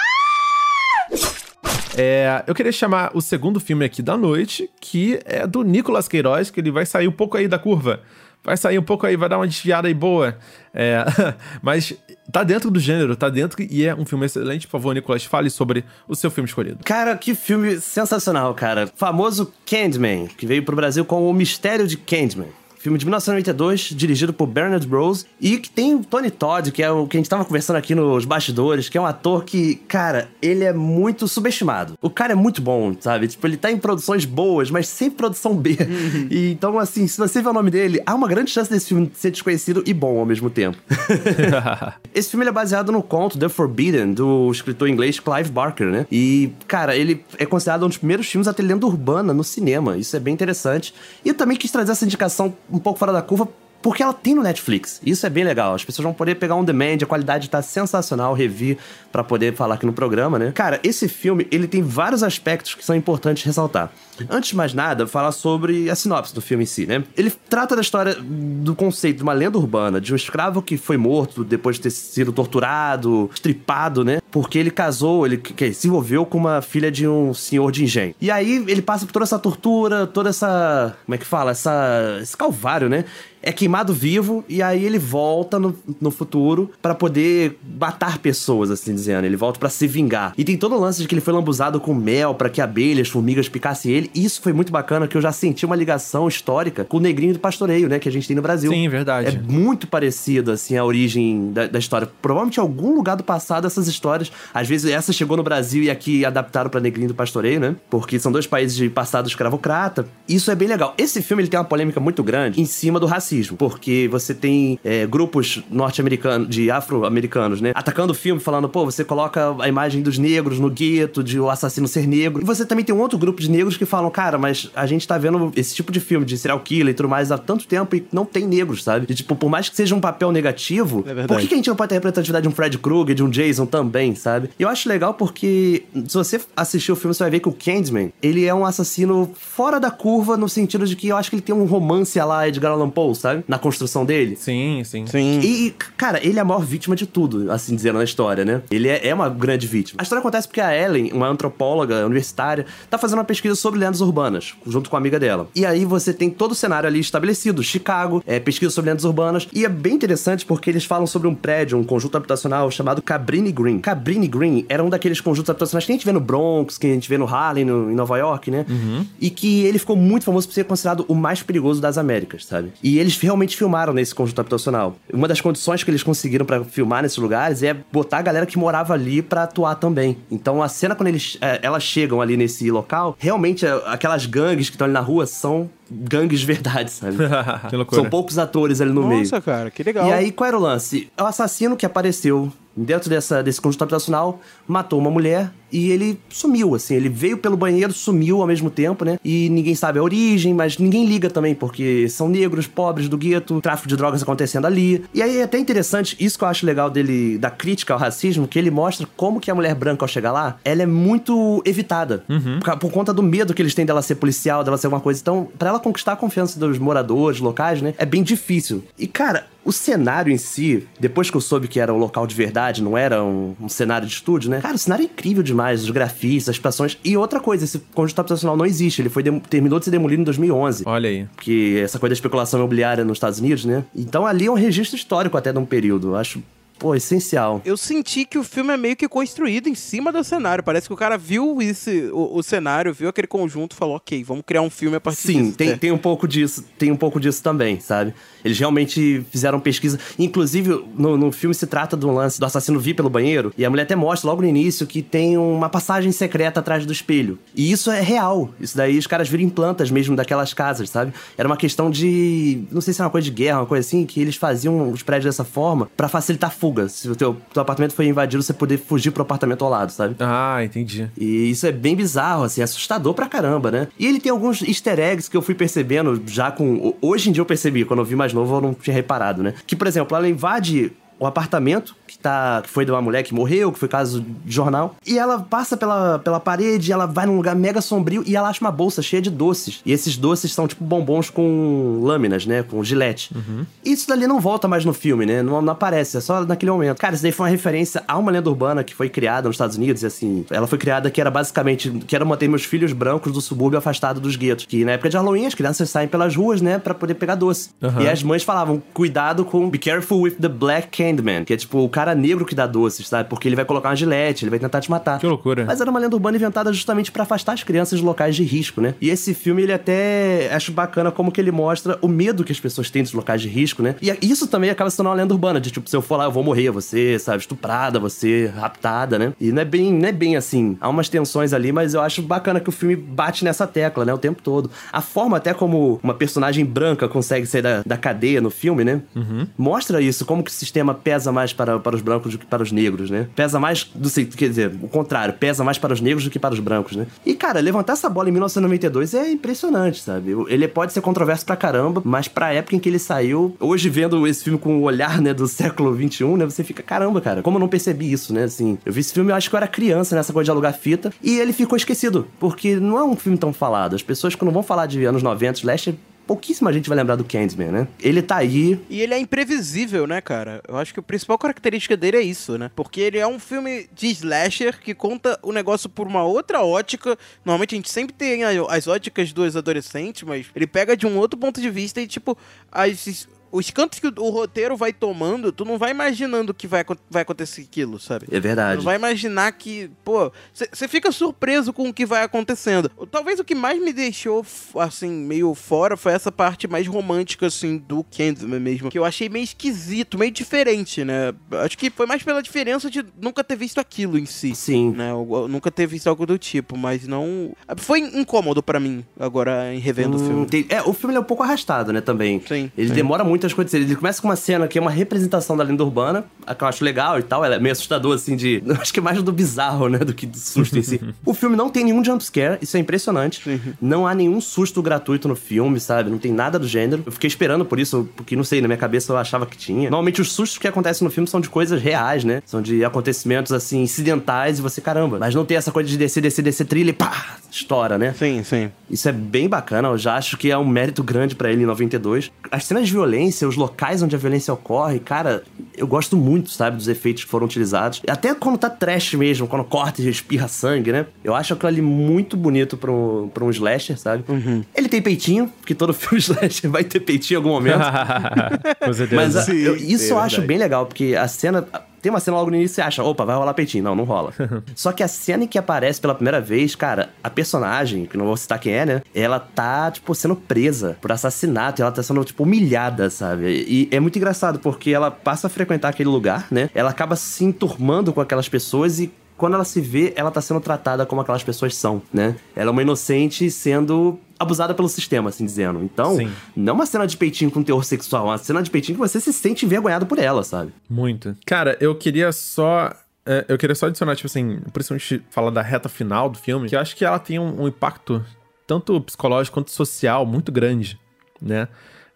[1.98, 6.50] É, eu queria chamar o segundo filme aqui da noite, que é do Nicolas Queiroz,
[6.50, 8.00] que ele vai sair um pouco aí da curva.
[8.43, 10.38] Vai sair um pouco aí, vai dar uma desviada aí boa.
[10.73, 11.06] É,
[11.62, 11.93] mas
[12.32, 14.65] tá dentro do gênero, tá dentro e é um filme excelente.
[14.67, 16.80] Por favor, Nicolas, fale sobre o seu filme escolhido.
[16.84, 18.89] Cara, que filme sensacional, cara.
[18.95, 22.61] Famoso Candyman, que veio pro Brasil com O Mistério de Candyman.
[22.82, 25.26] Filme de 1992, dirigido por Bernard Rose.
[25.39, 27.94] E que tem o Tony Todd, que é o que a gente tava conversando aqui
[27.94, 31.98] nos bastidores, que é um ator que, cara, ele é muito subestimado.
[32.02, 33.28] O cara é muito bom, sabe?
[33.28, 35.78] Tipo, ele tá em produções boas, mas sempre produção B.
[35.80, 36.28] Uhum.
[36.32, 39.12] E, então, assim, se você vê o nome dele, há uma grande chance desse filme
[39.13, 40.78] ser desconhecido e bom ao mesmo tempo.
[42.13, 46.06] Esse filme é baseado no conto The Forbidden, do escritor inglês Clive Barker, né?
[46.12, 49.98] E, cara, ele é considerado um dos primeiros filmes a ter lenda urbana no cinema.
[49.98, 50.94] Isso é bem interessante.
[51.24, 53.48] E eu também quis trazer essa indicação um pouco fora da curva
[53.82, 55.02] porque ela tem no Netflix.
[55.06, 55.74] Isso é bem legal.
[55.74, 58.78] As pessoas vão poder pegar um demand, a qualidade tá sensacional, revi
[59.12, 60.52] para poder falar aqui no programa, né?
[60.54, 63.91] Cara, esse filme, ele tem vários aspectos que são importantes ressaltar.
[64.30, 67.04] Antes de mais nada, falar sobre a sinopse do filme em si, né?
[67.17, 70.98] Ele trata da história do conceito de uma lenda urbana, de um escravo que foi
[70.98, 74.22] morto depois de ter sido torturado, estripado, né?
[74.30, 78.15] Porque ele casou, ele que, se envolveu com uma filha de um senhor de engenho.
[78.22, 80.96] E aí ele passa por toda essa tortura, toda essa.
[81.06, 81.52] Como é que fala?
[81.52, 83.06] Essa, esse calvário, né?
[83.41, 88.93] É queimado vivo e aí ele volta no, no futuro para poder matar pessoas, assim
[88.93, 89.25] dizendo.
[89.25, 90.34] Ele volta para se vingar.
[90.38, 93.10] E tem todo o lance de que ele foi lambuzado com mel para que abelhas,
[93.10, 94.12] formigas picassem ele.
[94.13, 97.34] E isso foi muito bacana, que eu já senti uma ligação histórica com o negrinho
[97.34, 97.99] do pastoreio, né?
[97.99, 98.71] Que a gente tem no Brasil.
[98.71, 99.36] Sim, verdade.
[99.36, 102.10] É muito parecido, assim, a origem da, da história.
[102.21, 104.32] Provavelmente em algum lugar do passado essas histórias.
[104.54, 107.75] Às vezes essa chegou no Brasil e aqui adaptaram para negrinho do pastoreio, né?
[107.89, 110.08] Porque são dois países de passado escravocrata.
[110.27, 110.93] Isso é bem legal.
[110.97, 114.34] Esse filme ele tem uma polêmica muito grande em cima do racismo racismo, porque você
[114.34, 119.67] tem é, grupos norte-americanos, de afro-americanos, né, atacando o filme, falando, pô, você coloca a
[119.67, 122.41] imagem dos negros no gueto, de o assassino ser negro.
[122.41, 125.08] E você também tem um outro grupo de negros que falam, cara, mas a gente
[125.08, 127.96] tá vendo esse tipo de filme de serial killer e tudo mais há tanto tempo
[127.96, 129.06] e não tem negros, sabe?
[129.10, 131.67] E, tipo, por mais que seja um papel negativo, é por que, que a gente
[131.67, 134.50] não pode ter a representatividade de um Fred Krueger, de um Jason também, sabe?
[134.60, 137.54] E eu acho legal porque se você assistir o filme, você vai ver que o
[137.54, 141.36] Candyman, ele é um assassino fora da curva no sentido de que eu acho que
[141.36, 143.44] ele tem um romance lá Edgar Allan Poe, sabe?
[143.48, 144.36] Na construção dele.
[144.36, 145.06] Sim, sim.
[145.08, 145.40] Sim.
[145.42, 148.62] E, cara, ele é a maior vítima de tudo, assim dizendo na história, né?
[148.70, 150.02] Ele é, é uma grande vítima.
[150.02, 154.02] A história acontece porque a Ellen, uma antropóloga universitária, tá fazendo uma pesquisa sobre lendas
[154.02, 155.48] urbanas, junto com a amiga dela.
[155.56, 159.48] E aí você tem todo o cenário ali estabelecido, Chicago, é, pesquisa sobre lendas urbanas,
[159.54, 163.52] e é bem interessante porque eles falam sobre um prédio, um conjunto habitacional chamado Cabrini
[163.52, 163.80] Green.
[163.80, 166.94] Cabrini Green era um daqueles conjuntos habitacionais que a gente vê no Bronx, que a
[166.94, 168.66] gente vê no Harlem, no, em Nova York, né?
[168.70, 169.06] Uhum.
[169.20, 172.72] E que ele ficou muito famoso por ser considerado o mais perigoso das Américas, sabe?
[172.82, 174.95] E eles realmente filmaram nesse conjunto habitacional.
[175.12, 178.58] Uma das condições que eles conseguiram para filmar nesses lugares é botar a galera que
[178.58, 180.17] morava ali para atuar também.
[180.30, 184.69] Então a cena quando eles é, elas chegam ali nesse local, realmente é, aquelas gangues
[184.69, 187.17] que estão ali na rua são gangues de verdade, sabe?
[187.91, 189.21] São poucos atores ali no Nossa, meio.
[189.21, 190.08] Nossa, cara, que legal.
[190.08, 191.12] E aí, qual era o lance?
[191.17, 196.20] É o assassino que apareceu dentro dessa, desse conjunto habitacional, matou uma mulher e ele
[196.30, 196.96] sumiu, assim.
[196.96, 199.18] Ele veio pelo banheiro, sumiu ao mesmo tempo, né?
[199.24, 203.62] E ninguém sabe a origem, mas ninguém liga também, porque são negros, pobres do gueto,
[203.62, 205.04] tráfico de drogas acontecendo ali.
[205.14, 208.48] E aí é até interessante, isso que eu acho legal dele, da crítica ao racismo,
[208.48, 212.24] que ele mostra como que a mulher branca, ao chegar lá, ela é muito evitada.
[212.28, 212.60] Uhum.
[212.60, 215.22] Por, por, conta do medo que eles têm dela ser policial, dela ser alguma coisa.
[215.22, 217.94] Então, para ela conquistar a confiança dos moradores locais, né?
[217.98, 218.84] É bem difícil.
[219.00, 222.36] E, cara, o cenário em si, depois que eu soube que era um local de
[222.36, 224.60] verdade, não era um, um cenário de estúdio, né?
[224.62, 226.97] Cara, o cenário é incrível demais, os grafistas, as expressões.
[227.04, 230.26] E outra coisa, esse conjunto habitacional não existe, ele foi terminou de ser demolido em
[230.26, 230.84] 2011.
[230.86, 231.28] Olha aí.
[231.38, 233.84] Que essa coisa da especulação imobiliária nos Estados Unidos, né?
[233.95, 236.10] Então ali é um registro histórico até de um período.
[236.10, 236.41] Eu acho
[236.82, 237.62] pô, essencial.
[237.63, 240.63] Eu senti que o filme é meio que construído em cima do cenário.
[240.63, 244.24] Parece que o cara viu esse, o, o cenário, viu aquele conjunto e falou, ok,
[244.24, 245.50] vamos criar um filme a partir Sim, disso.
[245.52, 245.78] Sim, tem, é.
[245.78, 248.15] tem um pouco disso, tem um pouco disso também, sabe?
[248.44, 250.00] Eles realmente fizeram pesquisa.
[250.17, 253.70] Inclusive, no, no filme se trata do lance do assassino vir pelo banheiro, e a
[253.70, 257.38] mulher até mostra logo no início que tem uma passagem secreta atrás do espelho.
[257.56, 258.50] E isso é real.
[258.60, 261.13] Isso daí os caras viram plantas mesmo daquelas casas, sabe?
[261.38, 262.63] Era uma questão de.
[262.72, 265.04] Não sei se era uma coisa de guerra, uma coisa assim, que eles faziam os
[265.04, 266.88] prédios dessa forma para facilitar fuga.
[266.88, 270.16] Se o teu teu apartamento foi invadido, você poder fugir pro apartamento ao lado, sabe?
[270.20, 271.10] Ah, entendi.
[271.18, 273.88] E isso é bem bizarro, assim, assustador pra caramba, né?
[274.00, 276.96] E ele tem alguns easter eggs que eu fui percebendo já com.
[277.02, 279.54] Hoje em dia eu percebi, quando eu vi mais novo eu não tinha reparado, né?
[279.68, 283.32] Que, por exemplo, ela invade o apartamento que, tá, que foi de uma mulher que
[283.32, 284.96] morreu, que foi caso de jornal.
[285.06, 288.60] E ela passa pela, pela parede, ela vai num lugar mega sombrio e ela acha
[288.60, 289.82] uma bolsa cheia de doces.
[289.86, 292.64] E esses doces são tipo bombons com lâminas, né?
[292.64, 293.32] Com gilete.
[293.36, 293.66] Uhum.
[293.86, 295.44] Isso dali não volta mais no filme, né?
[295.44, 296.98] Não, não, aparece, é só naquele momento.
[296.98, 299.78] Cara, isso daí foi uma referência a uma lenda urbana que foi criada nos Estados
[299.78, 300.02] Unidos.
[300.02, 303.42] E assim, ela foi criada que era basicamente que era manter meus filhos brancos do
[303.42, 304.66] subúrbio afastado dos guetos.
[304.66, 306.80] Que na época de Halloween as crianças saem pelas ruas, né?
[306.80, 307.70] para poder pegar doce.
[307.80, 308.02] Uhum.
[308.02, 309.70] E as mães falavam: cuidado com.
[309.70, 312.65] Be careful with the black candy Candyman, que é tipo o cara negro que dá
[312.65, 313.30] doces, sabe?
[313.30, 315.19] Porque ele vai colocar uma gilete, ele vai tentar te matar.
[315.19, 315.65] Que loucura.
[315.65, 318.82] Mas era uma lenda urbana inventada justamente pra afastar as crianças de locais de risco,
[318.82, 318.95] né?
[319.02, 322.60] E esse filme, ele até acho bacana como que ele mostra o medo que as
[322.60, 323.95] pessoas têm dos locais de risco, né?
[324.02, 326.32] E isso também acaba sendo uma lenda urbana, de tipo, se eu for lá, eu
[326.32, 329.34] vou morrer, você, sabe, estuprada, você raptada, né?
[329.39, 330.78] E não é bem, não é bem assim.
[330.80, 334.13] Há umas tensões ali, mas eu acho bacana que o filme bate nessa tecla, né?
[334.13, 334.69] O tempo todo.
[334.91, 339.02] A forma até como uma personagem branca consegue sair da, da cadeia no filme, né?
[339.15, 339.47] Uhum.
[339.58, 342.64] Mostra isso, como que o sistema pesa mais para, para os brancos do que para
[342.64, 343.28] os negros, né?
[343.36, 346.54] Pesa mais, do, quer dizer, o contrário, pesa mais para os negros do que para
[346.54, 347.08] os brancos, né?
[347.26, 350.36] E, cara, levantar essa bola em 1992 é impressionante, sabe?
[350.48, 354.26] Ele pode ser controverso pra caramba, mas pra época em que ele saiu, hoje vendo
[354.28, 357.58] esse filme com o olhar, né, do século 21, né, você fica, caramba, cara, como
[357.58, 358.78] eu não percebi isso, né, assim.
[358.86, 361.12] Eu vi esse filme, eu acho que eu era criança nessa coisa de alugar fita,
[361.22, 363.96] e ele ficou esquecido, porque não é um filme tão falado.
[363.96, 365.96] As pessoas, quando vão falar de anos 90, Slash
[366.32, 367.88] pouquíssima gente vai lembrar do Candyman, né?
[368.00, 368.80] Ele tá aí.
[368.89, 370.62] E ele é imprevisível, né, cara?
[370.65, 372.72] Eu acho que a principal característica dele é isso, né?
[372.74, 377.17] Porque ele é um filme de slasher que conta o negócio por uma outra ótica.
[377.44, 381.38] Normalmente a gente sempre tem as óticas dos adolescentes, mas ele pega de um outro
[381.38, 382.38] ponto de vista e, tipo,
[382.72, 387.22] as os cantos que o roteiro vai tomando, tu não vai imaginando que vai, vai
[387.24, 388.28] acontecer aquilo, sabe?
[388.32, 388.82] É verdade.
[388.82, 392.90] Tu vai imaginar que, pô, você fica surpreso com o que vai acontecendo.
[393.12, 397.78] Talvez o que mais me deixou, assim, meio fora foi essa parte mais romântica, assim,
[397.78, 398.90] do Candyman mesmo.
[398.90, 401.34] Que eu achei meio esquisito, meio diferente, né?
[401.64, 404.56] Acho que foi mais pela diferença de nunca ter visto aquilo em si.
[404.56, 404.92] Sim.
[404.92, 405.12] Né?
[405.12, 407.54] Eu, eu nunca ter visto algo do tipo, mas não.
[407.78, 410.66] Foi incômodo para mim, agora, em revendo hum, o filme.
[410.70, 412.42] É, o filme é um pouco arrastado, né, também.
[412.48, 412.72] Sim.
[412.78, 412.94] Ele sim.
[412.94, 413.73] demora muito muitas coisas.
[413.73, 416.25] Ele começa com uma cena que é uma representação da lenda urbana,
[416.58, 417.43] que eu acho legal e tal.
[417.43, 418.63] Ela é meio assustador, assim, de.
[418.80, 419.99] Acho que é mais do bizarro, né?
[419.99, 420.99] Do que do susto em si.
[421.25, 423.62] o filme não tem nenhum jumpscare, isso é impressionante.
[423.82, 426.10] Não há nenhum susto gratuito no filme, sabe?
[426.10, 427.04] Não tem nada do gênero.
[427.06, 429.89] Eu fiquei esperando por isso, porque não sei, na minha cabeça eu achava que tinha.
[429.89, 432.41] Normalmente os sustos que acontecem no filme são de coisas reais, né?
[432.45, 435.17] São de acontecimentos, assim, incidentais e você, caramba.
[435.19, 438.13] Mas não tem essa coisa de descer, descer, descer trilha e pá, estoura, né?
[438.17, 438.71] Sim, sim.
[438.89, 441.65] Isso é bem bacana, eu já acho que é um mérito grande para ele em
[441.65, 442.32] 92.
[442.51, 445.44] As cenas de violência, os locais onde a violência ocorre, cara,
[445.76, 448.02] eu gosto muito, sabe, dos efeitos que foram utilizados.
[448.08, 451.06] Até quando tá trash mesmo, quando corta e espirra sangue, né?
[451.24, 454.24] Eu acho aquilo ali muito bonito pra um, pra um slasher, sabe?
[454.28, 454.63] Uhum.
[454.76, 457.80] Ele tem peitinho, porque todo filme slasher vai ter peitinho em algum momento.
[458.84, 459.15] Com certeza.
[459.22, 460.48] Mas a, Sim, eu, isso é eu acho verdade.
[460.48, 461.67] bem legal, porque a cena.
[462.02, 463.84] Tem uma cena logo no início e você acha, opa, vai rolar peitinho.
[463.84, 464.34] Não, não rola.
[464.76, 468.26] Só que a cena em que aparece pela primeira vez, cara, a personagem, que não
[468.26, 469.02] vou citar quem é, né?
[469.14, 471.82] Ela tá, tipo, sendo presa por assassinato.
[471.82, 473.66] E ela tá sendo, tipo, humilhada, sabe?
[473.68, 476.70] E é muito engraçado, porque ela passa a frequentar aquele lugar, né?
[476.74, 479.12] Ela acaba se enturmando com aquelas pessoas e
[479.42, 482.36] quando ela se vê, ela tá sendo tratada como aquelas pessoas são, né?
[482.56, 485.82] Ela é uma inocente sendo abusada pelo sistema, assim dizendo.
[485.84, 486.32] Então, Sim.
[486.56, 489.32] não uma cena de peitinho com teor sexual, uma cena de peitinho que você se
[489.32, 490.73] sente envergonhado por ela, sabe?
[490.89, 491.36] Muito.
[491.45, 492.93] Cara, eu queria só.
[493.25, 496.75] é, eu queria só adicionar, tipo assim, principalmente falar da reta final do filme, que
[496.75, 498.23] eu acho que ela tem um, um impacto
[498.65, 500.99] tanto psicológico quanto social muito grande,
[501.41, 501.67] né?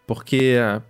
[0.08, 0.82] Porque é,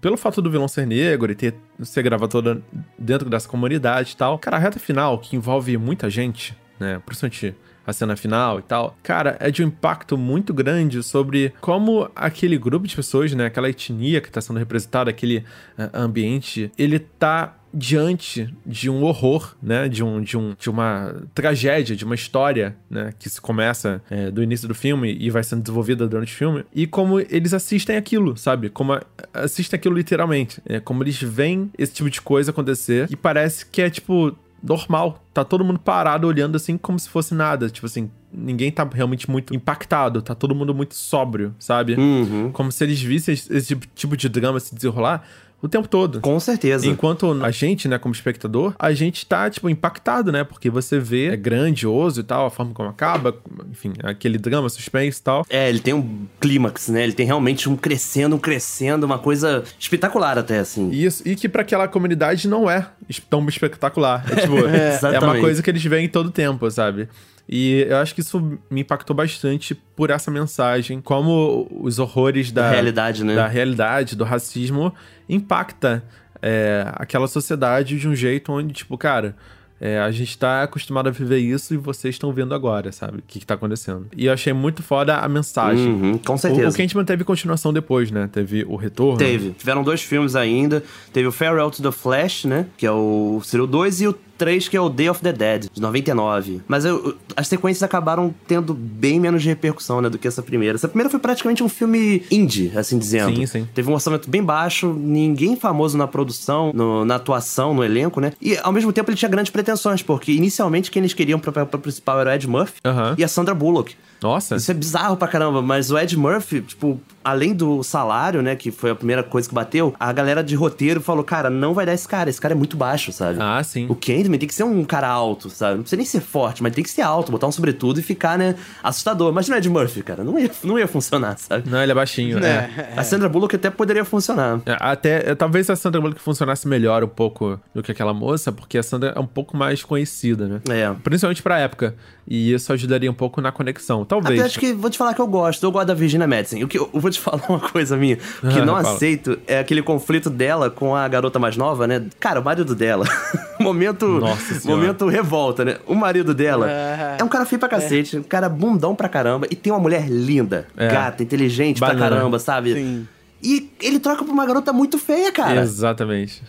[0.00, 2.62] pelo fato do vilão ser negro e ter ser gravado toda
[2.98, 7.00] dentro dessa comunidade e tal, cara, a reta final, que envolve muita gente, né?
[7.04, 7.54] Principalmente
[7.86, 12.56] a cena final e tal, cara, é de um impacto muito grande sobre como aquele
[12.58, 15.44] grupo de pessoas, né, aquela etnia que tá sendo representada, aquele
[15.78, 21.16] eh, ambiente, ele tá diante de um horror, né, de, um, de, um, de uma
[21.34, 25.42] tragédia, de uma história, né, que se começa eh, do início do filme e vai
[25.42, 29.96] sendo desenvolvida durante o filme, e como eles assistem aquilo, sabe, como a- assistem aquilo
[29.96, 34.36] literalmente, é, como eles veem esse tipo de coisa acontecer e parece que é, tipo,
[34.64, 35.22] normal.
[35.32, 37.68] Tá todo mundo parado olhando assim como se fosse nada.
[37.68, 40.22] Tipo assim, ninguém tá realmente muito impactado.
[40.22, 41.94] Tá todo mundo muito sóbrio, sabe?
[41.94, 42.50] Uhum.
[42.50, 45.24] Como se eles vissem esse esse tipo de drama se desenrolar
[45.64, 46.20] o tempo todo.
[46.20, 46.86] Com certeza.
[46.86, 50.44] Enquanto a gente, né, como espectador, a gente tá, tipo, impactado, né?
[50.44, 53.34] Porque você vê, é grandioso e tal, a forma como acaba,
[53.70, 55.46] enfim, aquele drama, suspense e tal.
[55.48, 57.02] É, ele tem um clímax, né?
[57.02, 60.90] Ele tem realmente um crescendo, um crescendo, uma coisa espetacular até, assim.
[60.90, 62.86] Isso, e que pra aquela comunidade não é
[63.30, 64.22] tão espetacular.
[64.30, 65.40] É, tipo, é, uma Exatamente.
[65.40, 67.08] coisa que eles veem todo tempo, sabe?
[67.48, 72.62] E eu acho que isso me impactou bastante por essa mensagem, como os horrores da,
[72.62, 73.34] Da realidade, né?
[73.34, 74.92] da realidade, do racismo,
[75.28, 76.02] impacta
[76.40, 79.36] é, aquela sociedade de um jeito onde, tipo, cara,
[79.80, 83.18] é, a gente tá acostumado a viver isso e vocês estão vendo agora, sabe?
[83.18, 84.06] O que, que tá acontecendo.
[84.16, 85.86] E eu achei muito foda a mensagem.
[85.88, 86.68] Uhum, com O, certeza.
[86.68, 88.28] o Candyman teve continuação depois, né?
[88.32, 89.18] Teve o retorno.
[89.18, 89.50] Teve.
[89.50, 90.82] Tiveram dois filmes ainda.
[91.12, 92.66] Teve o Farewell to the Flash, né?
[92.78, 95.32] Que é o seria o 2 e o 3, que é o Day of the
[95.32, 96.60] Dead, de 99.
[96.66, 100.76] Mas eu, as sequências acabaram tendo bem menos repercussão, né, do que essa primeira.
[100.76, 103.36] Essa primeira foi praticamente um filme indie, assim dizendo.
[103.36, 103.68] Sim, sim.
[103.74, 108.32] Teve um orçamento bem baixo, ninguém famoso na produção, no, na atuação, no elenco, né?
[108.40, 111.78] E ao mesmo tempo ele tinha grandes pretensões, porque inicialmente quem eles queriam pro papel
[111.78, 113.14] principal era o Ed Murphy Aham.
[113.18, 113.94] e a Sandra Bullock.
[114.24, 114.56] Nossa.
[114.56, 118.70] Isso é bizarro pra caramba, mas o Ed Murphy, tipo, além do salário, né, que
[118.70, 121.92] foi a primeira coisa que bateu, a galera de roteiro falou, cara, não vai dar
[121.92, 123.38] esse cara, esse cara é muito baixo, sabe?
[123.38, 123.86] Ah, sim.
[123.86, 125.74] O Candyman tem que ser um cara alto, sabe?
[125.74, 128.38] Não precisa nem ser forte, mas tem que ser alto, botar um sobretudo e ficar,
[128.38, 129.30] né, assustador.
[129.30, 131.68] Imagina o Ed Murphy, cara, não ia, não ia funcionar, sabe?
[131.68, 132.70] Não, ele é baixinho, né?
[132.94, 132.98] É.
[132.98, 134.60] A Sandra Bullock até poderia funcionar.
[134.64, 138.50] É, Até, é, talvez a Sandra Bullock funcionasse melhor um pouco do que aquela moça,
[138.50, 140.60] porque a Sandra é um pouco mais conhecida, né?
[140.70, 140.90] É.
[141.02, 141.94] Principalmente pra época.
[142.26, 144.04] E isso ajudaria um pouco na conexão.
[144.04, 144.38] Talvez.
[144.40, 145.62] Até acho que vou te falar que eu gosto.
[145.62, 146.64] Eu gosto da Virginia Madsen.
[146.64, 148.18] O que eu, vou te falar uma coisa minha.
[148.42, 148.92] O que Ah, não fala.
[148.96, 152.04] aceito é aquele conflito dela com a garota mais nova, né?
[152.18, 153.04] Cara, o marido dela.
[153.60, 154.06] momento.
[154.06, 155.76] Nossa momento revolta, né?
[155.86, 157.16] O marido dela Ah.
[157.18, 160.08] é um cara feio pra cacete, um cara bundão pra caramba e tem uma mulher
[160.08, 160.88] linda, É.
[160.88, 162.16] gata, inteligente pra Banana.
[162.16, 162.74] caramba, sabe?
[162.74, 163.08] Sim.
[163.42, 165.60] E ele troca pra uma garota muito feia, cara.
[165.60, 166.42] Exatamente.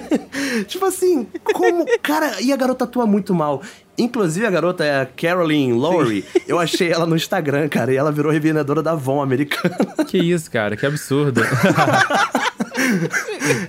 [0.68, 1.86] tipo assim, como.
[2.02, 3.62] Cara, e a garota atua muito mal.
[3.98, 6.24] Inclusive, a garota é a Caroline Lowry.
[6.46, 9.76] Eu achei ela no Instagram, cara, e ela virou revendedora da Avon americana.
[10.06, 11.40] que isso, cara, que absurdo.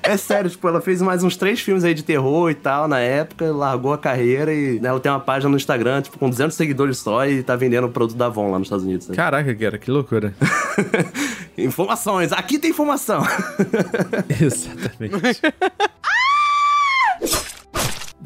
[0.03, 2.99] é sério, tipo, ela fez mais uns três filmes aí de terror e tal na
[2.99, 6.55] época, largou a carreira e né, ela tem uma página no Instagram, tipo, com 200
[6.55, 9.07] seguidores só e tá vendendo produto da Avon lá nos Estados Unidos.
[9.07, 9.15] sabe?
[9.15, 10.33] Caraca, cara, que loucura.
[11.57, 13.23] Informações, aqui tem informação.
[14.39, 15.41] Exatamente.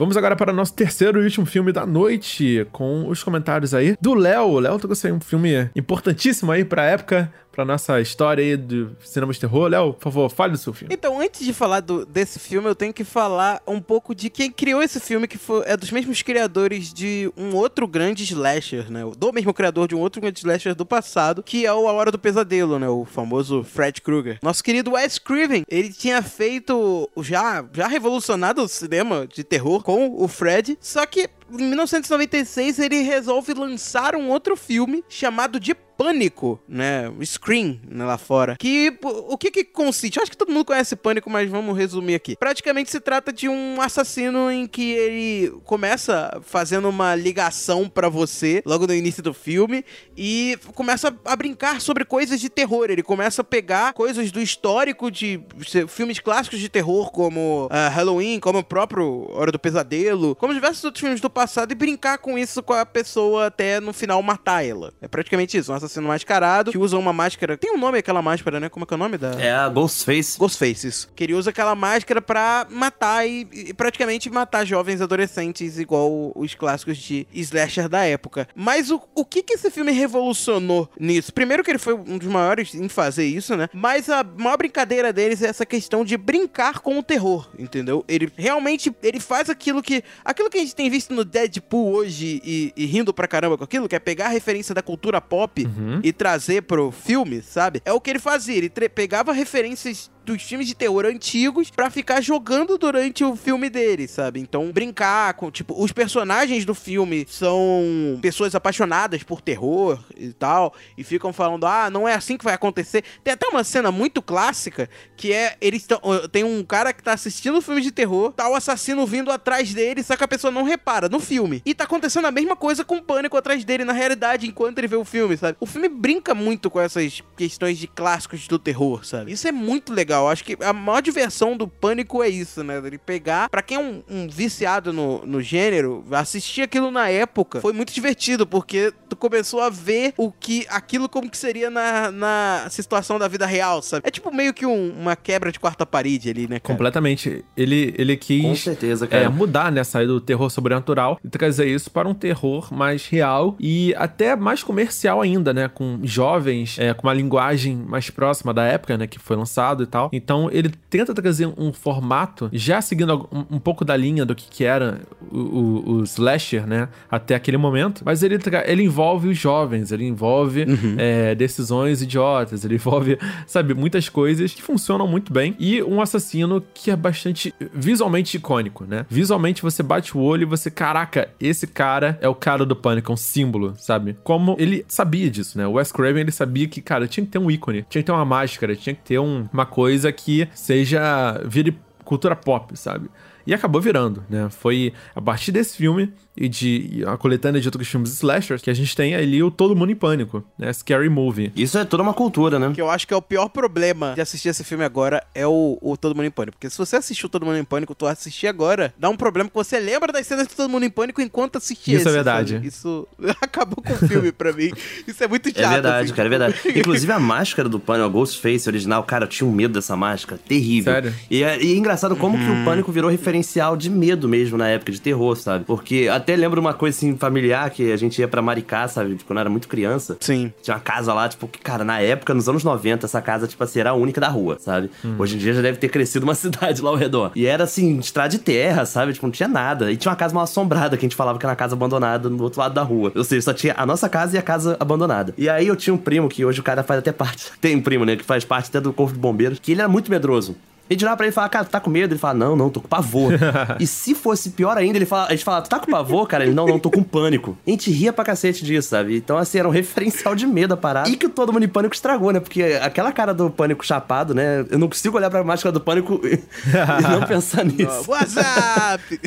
[0.01, 3.95] Vamos agora para o nosso terceiro e último filme da noite, com os comentários aí
[4.01, 4.47] do Léo.
[4.47, 9.33] O Léo trouxe um filme importantíssimo aí pra época, pra nossa história aí do cinema
[9.33, 9.67] de terror.
[9.67, 10.93] Léo, por favor, fale do seu filme.
[10.93, 14.49] Então, antes de falar do- desse filme, eu tenho que falar um pouco de quem
[14.51, 19.01] criou esse filme, que foi, é dos mesmos criadores de um outro grande slasher, né?
[19.17, 22.11] Do mesmo criador de um outro grande slasher do passado, que é o A Hora
[22.11, 22.87] do Pesadelo, né?
[22.87, 24.39] O famoso Fred Krueger.
[24.41, 30.15] Nosso querido Wes Craven, ele tinha feito, já, já revolucionado o cinema de terror com
[30.23, 36.59] o Fred, só que em 1996 ele resolve lançar um outro filme chamado de Pânico,
[36.67, 37.11] né?
[37.23, 38.55] Scream, né, lá fora.
[38.57, 40.17] Que o que que consiste?
[40.17, 42.35] Eu acho que todo mundo conhece Pânico, mas vamos resumir aqui.
[42.35, 48.63] Praticamente se trata de um assassino em que ele começa fazendo uma ligação pra você
[48.65, 49.85] logo no início do filme
[50.17, 52.89] e começa a brincar sobre coisas de terror.
[52.89, 55.39] Ele começa a pegar coisas do histórico de
[55.87, 60.83] filmes clássicos de terror, como ah, Halloween, como o próprio Hora do Pesadelo, como diversos
[60.83, 64.65] outros filmes do passado e brincar com isso com a pessoa até no final matar
[64.65, 64.93] ela.
[65.01, 67.57] É praticamente isso, um assassino mascarado que usa uma máscara.
[67.57, 68.69] Tem um nome aquela máscara, né?
[68.69, 69.31] Como é que é o nome da.
[69.41, 70.37] É a Ghostface.
[70.37, 71.09] Ghostface, isso.
[71.15, 76.53] Que ele usa aquela máscara pra matar e, e praticamente matar jovens adolescentes, igual os
[76.55, 78.47] clássicos de slasher da época.
[78.55, 81.33] Mas o, o que que esse filme revolucionou nisso?
[81.33, 83.69] Primeiro que ele foi um dos maiores em fazer isso, né?
[83.73, 88.03] Mas a maior brincadeira deles é essa questão de brincar com o terror, entendeu?
[88.07, 90.03] Ele realmente, ele faz aquilo que...
[90.23, 93.63] Aquilo que a gente tem visto no Deadpool hoje e, e rindo pra caramba com
[93.63, 95.65] aquilo, que é pegar a referência da cultura pop
[96.03, 97.81] e trazer pro filme, sabe?
[97.85, 98.57] É o que ele fazia.
[98.57, 104.07] Ele pegava referências dos filmes de terror antigos pra ficar jogando durante o filme dele,
[104.07, 104.39] sabe?
[104.39, 110.73] Então, brincar com, tipo, os personagens do filme são pessoas apaixonadas por terror e tal,
[110.97, 113.03] e ficam falando, ah, não é assim que vai acontecer.
[113.23, 115.87] Tem até uma cena muito clássica que é, eles
[116.31, 119.73] tem um cara que tá assistindo o filme de terror, tá o assassino vindo atrás
[119.73, 121.61] dele, só que a pessoa não repara no filme.
[121.65, 124.87] E tá acontecendo a mesma coisa com o pânico atrás dele na realidade, enquanto ele
[124.87, 125.57] vê o filme, sabe?
[125.59, 129.31] O filme brinca muito com essas questões de clássicos do terror, sabe?
[129.31, 130.10] Isso é muito legal.
[130.27, 132.81] Acho que a maior diversão do pânico é isso, né?
[132.83, 133.49] Ele pegar.
[133.49, 137.93] Pra quem é um, um viciado no, no gênero, assistir aquilo na época foi muito
[137.93, 140.65] divertido, porque tu começou a ver o que.
[140.69, 144.03] aquilo como que seria na, na situação da vida real, sabe?
[144.07, 146.73] É tipo meio que um- uma quebra de quarta parede ali, né, cara?
[146.73, 147.43] Completamente.
[147.55, 149.29] Ele, ele quis Com certeza, é, cara.
[149.29, 149.83] mudar, né?
[149.83, 154.63] Sair do terror sobrenatural e trazer isso para um terror mais real e até mais
[154.63, 155.67] comercial ainda, né?
[155.67, 159.07] Com jovens, é, com uma linguagem mais próxima da época, né?
[159.07, 160.00] Que foi lançado e tal.
[160.11, 164.49] Então ele tenta trazer um formato, já seguindo um, um pouco da linha do que,
[164.49, 166.87] que era o, o, o slasher, né?
[167.09, 168.01] Até aquele momento.
[168.05, 170.65] Mas ele, ele envolve os jovens, ele envolve
[170.97, 175.55] é, decisões idiotas, ele envolve, sabe, muitas coisas que funcionam muito bem.
[175.59, 179.05] E um assassino que é bastante visualmente icônico, né?
[179.09, 183.11] Visualmente você bate o olho e você, caraca, esse cara é o cara do pânico,
[183.11, 184.15] é um símbolo, sabe?
[184.23, 185.67] Como ele sabia disso, né?
[185.67, 188.11] O Wes Craven, ele sabia que, cara, tinha que ter um ícone, tinha que ter
[188.11, 193.09] uma máscara, tinha que ter um- uma coisa que seja vire cultura pop, sabe?
[193.45, 194.49] E acabou virando, né?
[194.49, 198.73] Foi a partir desse filme e de a coletânea de outros filmes slashers que a
[198.73, 200.71] gente tem ali o Todo Mundo em Pânico, né?
[200.71, 201.51] Scary Movie.
[201.55, 202.71] Isso é toda uma cultura, né?
[202.73, 205.77] Que eu acho que é o pior problema de assistir esse filme agora é o,
[205.81, 206.57] o Todo Mundo em Pânico.
[206.57, 209.55] Porque se você assistiu Todo Mundo em Pânico, tu assistir agora, dá um problema que
[209.55, 211.97] você lembra das cenas de Todo Mundo em Pânico enquanto assistia.
[211.97, 212.53] Isso é verdade.
[212.53, 212.67] Sabe?
[212.67, 213.07] Isso
[213.41, 214.71] acabou com o filme pra mim.
[215.07, 215.59] Isso é muito chato.
[215.59, 216.13] É verdade, assim.
[216.13, 216.55] cara, é verdade.
[216.79, 220.39] Inclusive a máscara do Pânico, a Ghostface original, cara, eu tinha um medo dessa máscara.
[220.47, 220.93] Terrível.
[220.93, 221.13] Sério?
[221.29, 224.67] E é, e é engraçado como que o Pânico virou referencial de medo mesmo na
[224.67, 225.65] época, de terror, sabe?
[225.65, 229.17] Porque até lembro uma coisa assim familiar que a gente ia pra Maricá, sabe?
[229.25, 230.17] Quando eu era muito criança.
[230.19, 230.53] Sim.
[230.61, 233.63] Tinha uma casa lá, tipo, que, cara, na época, nos anos 90, essa casa, tipo
[233.63, 234.89] assim, era a única da rua, sabe?
[235.17, 237.31] Hoje em dia já deve ter crescido uma cidade lá ao redor.
[237.35, 239.13] E era assim, estrada de terra, sabe?
[239.13, 239.91] Tipo, não tinha nada.
[239.91, 242.29] E tinha uma casa mal assombrada, que a gente falava que era uma casa abandonada
[242.29, 243.11] no outro lado da rua.
[243.15, 245.33] Ou seja, só tinha a nossa casa e a casa abandonada.
[245.37, 247.51] E aí eu tinha um primo, que hoje o cara faz até parte.
[247.59, 248.15] Tem um primo, né?
[248.15, 250.55] Que faz parte até do Corpo de Bombeiros, que ele era muito medroso.
[250.91, 252.13] A gente olhava pra ele e falava, cara, tu tá com medo?
[252.13, 253.31] Ele fala, não, não, tô com pavor.
[253.79, 256.43] e se fosse pior ainda, ele fala, a gente fala, tu tá com pavor, cara?
[256.43, 257.57] Ele, não, não, tô com pânico.
[257.65, 259.15] A gente ria pra cacete disso, sabe?
[259.15, 261.09] Então, assim, era um referencial de medo a parada.
[261.09, 262.41] E que todo mundo em pânico estragou, né?
[262.41, 264.65] Porque aquela cara do pânico chapado, né?
[264.69, 266.33] Eu não consigo olhar pra máscara do pânico e,
[266.67, 268.03] e não pensar nisso.
[268.11, 269.19] WhatsApp!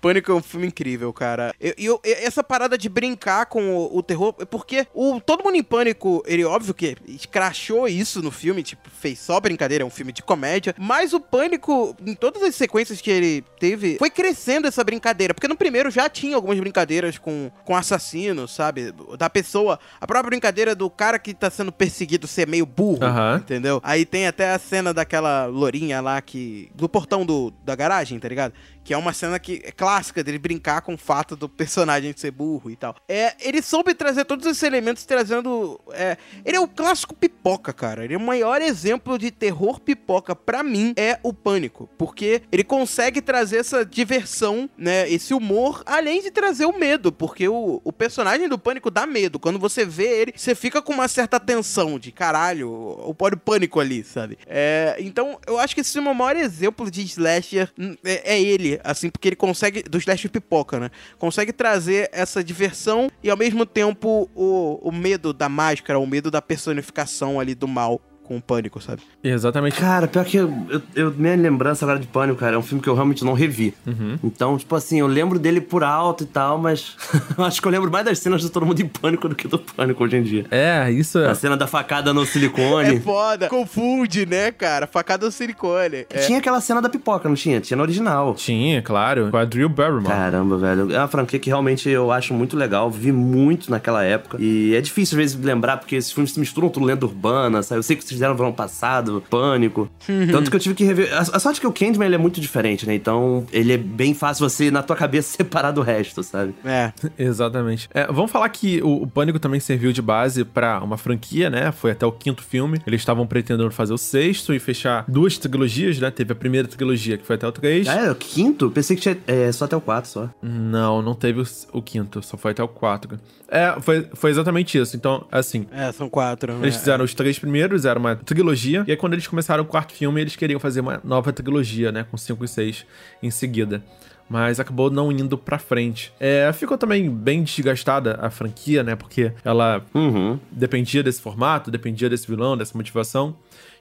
[0.00, 1.54] Pânico é um filme incrível, cara.
[1.60, 5.44] E eu, eu- essa parada de brincar com o, o terror, é porque o Todo
[5.44, 9.86] Mundo em Pânico, ele óbvio que escrachou isso no filme, tipo, fez só brincadeira, é
[9.86, 14.10] um filme de comédia, mas o Pânico, em todas as sequências que ele teve, foi
[14.10, 18.92] crescendo essa brincadeira, porque no primeiro já tinha algumas brincadeiras com, com assassino, sabe?
[19.18, 22.98] Da pessoa, a própria brincadeira do cara que tá sendo perseguido ser meio burro,
[23.36, 23.80] entendeu?
[23.82, 26.70] Aí tem até a cena daquela lourinha lá que.
[26.74, 28.52] do portão do, da garagem, tá ligado?
[28.86, 32.30] Que é uma cena que é clássica dele brincar com o fato do personagem ser
[32.30, 32.94] burro e tal.
[33.08, 35.80] É, ele soube trazer todos esses elementos trazendo.
[35.92, 38.04] É, ele é o clássico pipoca, cara.
[38.04, 41.90] Ele é o maior exemplo de terror pipoca pra mim é o pânico.
[41.98, 45.10] Porque ele consegue trazer essa diversão, né?
[45.10, 47.10] Esse humor, além de trazer o medo.
[47.10, 49.40] Porque o, o personagem do pânico dá medo.
[49.40, 53.80] Quando você vê ele, você fica com uma certa tensão de caralho, o pode pânico
[53.80, 54.38] ali, sabe?
[54.46, 57.72] É, então, eu acho que esse é o maior exemplo de slasher.
[57.76, 59.82] hum, É, é ele, assim, porque ele consegue.
[59.82, 60.90] Do slasher pipoca, né?
[61.18, 66.30] Consegue trazer essa diversão e ao mesmo tempo o, o medo da máscara, o medo
[66.30, 69.02] da personificação ali do mal com o pânico, sabe?
[69.22, 69.76] Exatamente.
[69.78, 72.82] Cara, pior que eu, eu- eu- minha lembrança agora de Pânico, cara, é um filme
[72.82, 73.74] que eu realmente não revi.
[74.22, 76.96] Então, tipo assim, eu lembro dele por alto e tal, mas
[77.38, 79.58] acho que eu lembro mais das cenas de Todo Mundo em Pânico do que do
[79.58, 80.46] Pânico hoje em dia.
[80.50, 81.28] É, isso é.
[81.30, 83.00] A cena da facada no É silicone.
[83.00, 84.86] foda, confunde, né, cara?
[84.86, 86.06] Facada no silicone.
[86.10, 86.18] É.
[86.26, 87.60] Tinha aquela cena da pipoca, não tinha?
[87.60, 88.34] Tinha no original.
[88.34, 89.28] Tinha, claro.
[89.30, 90.06] Com a Drew Barrymore.
[90.06, 90.92] Caramba, velho.
[90.92, 92.90] É uma franquia que realmente eu acho muito legal.
[92.90, 94.36] Vi muito naquela época.
[94.40, 97.78] E é difícil, às vezes, lembrar, porque esses filmes se misturam tudo lenda urbana, sabe?
[97.78, 99.88] Eu sei que vocês fizeram no verão passado, Pânico.
[100.30, 101.12] Tanto que eu tive que rever.
[101.14, 102.94] A, a sorte é que o Candyman ele é muito diferente, né?
[102.94, 106.54] Então, ele é bem fácil você, na tua cabeça, separar do resto, sabe?
[106.64, 106.92] É.
[107.18, 107.88] Exatamente.
[107.92, 111.72] É, vamos falar que o, o Pânico também serviu de base pra uma franquia, né?
[111.72, 112.80] Foi até o quinto filme.
[112.86, 116.10] Eles estavam pretendendo fazer o sexto e fechar duas trilogias, né?
[116.10, 117.88] Teve a primeira trilogia, que foi até o 3.
[117.88, 118.10] Ah, é?
[118.10, 118.70] O quinto?
[118.70, 120.28] Pensei que tinha é, só até o quatro só.
[120.42, 123.18] Não, não teve o, o quinto, só foi até o 4.
[123.48, 124.96] É, foi, foi exatamente isso.
[124.96, 126.52] Então, assim, É, são quatro.
[126.54, 126.58] né?
[126.62, 128.84] Eles fizeram os três primeiros, era uma trilogia.
[128.86, 132.06] E aí, quando eles começaram o quarto filme, eles queriam fazer uma nova trilogia, né?
[132.08, 132.86] Com cinco e seis
[133.22, 133.82] em seguida.
[134.28, 136.12] Mas acabou não indo pra frente.
[136.18, 138.96] É, ficou também bem desgastada a franquia, né?
[138.96, 140.38] Porque ela Uhum.
[140.50, 143.36] dependia desse formato, dependia desse vilão, dessa motivação.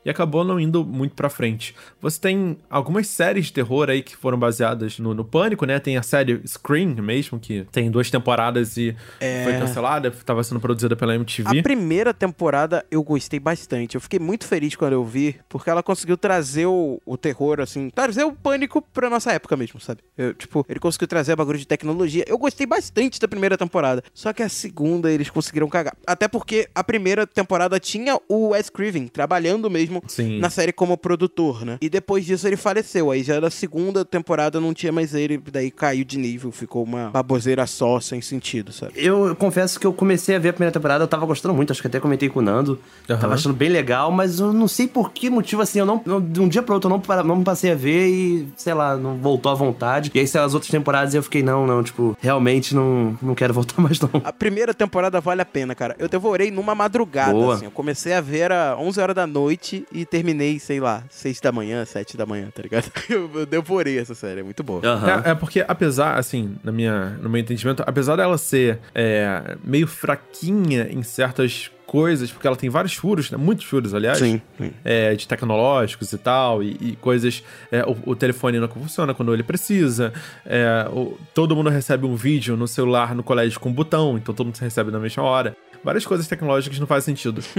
[0.05, 1.75] E acabou não indo muito pra frente.
[1.99, 5.79] Você tem algumas séries de terror aí que foram baseadas no, no Pânico, né?
[5.79, 8.95] Tem a série Scream mesmo, que tem duas temporadas e
[9.43, 10.11] foi cancelada.
[10.11, 11.59] Tava sendo produzida pela MTV.
[11.59, 13.95] A primeira temporada eu gostei bastante.
[13.95, 17.89] Eu fiquei muito feliz quando eu vi, porque ela conseguiu trazer o, o terror, assim,
[17.89, 20.01] trazer o pânico pra nossa época mesmo, sabe?
[20.15, 22.23] Eu, tipo, ele conseguiu trazer bagulho de tecnologia.
[22.27, 24.03] Eu gostei bastante da primeira temporada.
[24.13, 25.95] Só que a segunda eles conseguiram cagar.
[26.05, 30.39] Até porque a primeira temporada tinha o Wes Craven trabalhando mesmo Sim.
[30.39, 31.77] na série como produtor, né?
[31.81, 33.11] E depois disso ele faleceu.
[33.11, 37.09] Aí já na segunda temporada não tinha mais ele, daí caiu de nível, ficou uma
[37.09, 38.93] baboseira só, sem sentido, sabe?
[38.95, 41.81] Eu confesso que eu comecei a ver a primeira temporada, eu tava gostando muito, acho
[41.81, 42.79] que até comentei com o Nando.
[43.09, 43.19] Aham.
[43.19, 46.01] Tava achando bem legal, mas eu não sei por que motivo, assim, eu não.
[46.21, 49.17] De um dia pro outro eu não, não passei a ver e, sei lá, não
[49.17, 50.11] voltou à vontade.
[50.13, 53.79] E aí, as outras temporadas eu fiquei, não, não, tipo, realmente não, não quero voltar
[53.81, 54.09] mais, não.
[54.23, 55.95] A primeira temporada vale a pena, cara.
[55.99, 57.55] Eu devorei numa madrugada, Boa.
[57.55, 57.65] assim.
[57.65, 61.51] Eu comecei a ver às 11 horas da noite e terminei, sei lá, seis da
[61.51, 62.91] manhã, sete da manhã, tá ligado?
[63.09, 64.81] Eu, eu devorei essa série, é muito boa.
[64.85, 65.23] Aham.
[65.25, 69.87] É, é porque, apesar, assim, na minha, no meu entendimento, apesar dela ser é, meio
[69.87, 73.37] fraquinha em certas coisas, porque ela tem vários furos, né?
[73.37, 74.71] muitos furos, aliás, Sim, sim.
[74.83, 77.43] é, de tecnológicos e tal, e, e coisas.
[77.71, 80.11] é, o, o telefone não funciona quando ele precisa.
[80.45, 84.33] é, o- todo mundo recebe um vídeo no celular no colégio com um botão, então
[84.33, 85.55] todo mundo recebe na mesma hora.
[85.85, 87.43] Várias coisas tecnológicas não fazem sentido.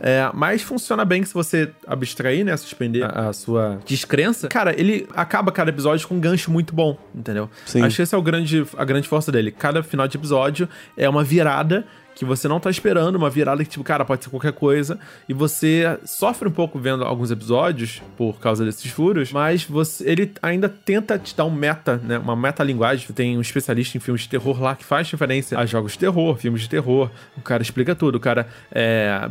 [0.00, 2.56] É, mas funciona bem se você abstrair, né?
[2.56, 4.48] Suspender a, a sua descrença.
[4.48, 7.50] Cara, ele acaba cada episódio com um gancho muito bom, entendeu?
[7.64, 7.82] Sim.
[7.82, 9.50] Acho que esse é o grande, a grande força dele.
[9.50, 11.86] Cada final de episódio é uma virada
[12.16, 14.98] que você não tá esperando, uma virada que, tipo, cara, pode ser qualquer coisa,
[15.28, 20.32] e você sofre um pouco vendo alguns episódios por causa desses furos, mas você, ele
[20.42, 23.06] ainda tenta te dar um meta, né, uma metalinguagem.
[23.14, 26.36] Tem um especialista em filmes de terror lá que faz referência a jogos de terror,
[26.36, 29.28] filmes de terror, o cara explica tudo, o cara é,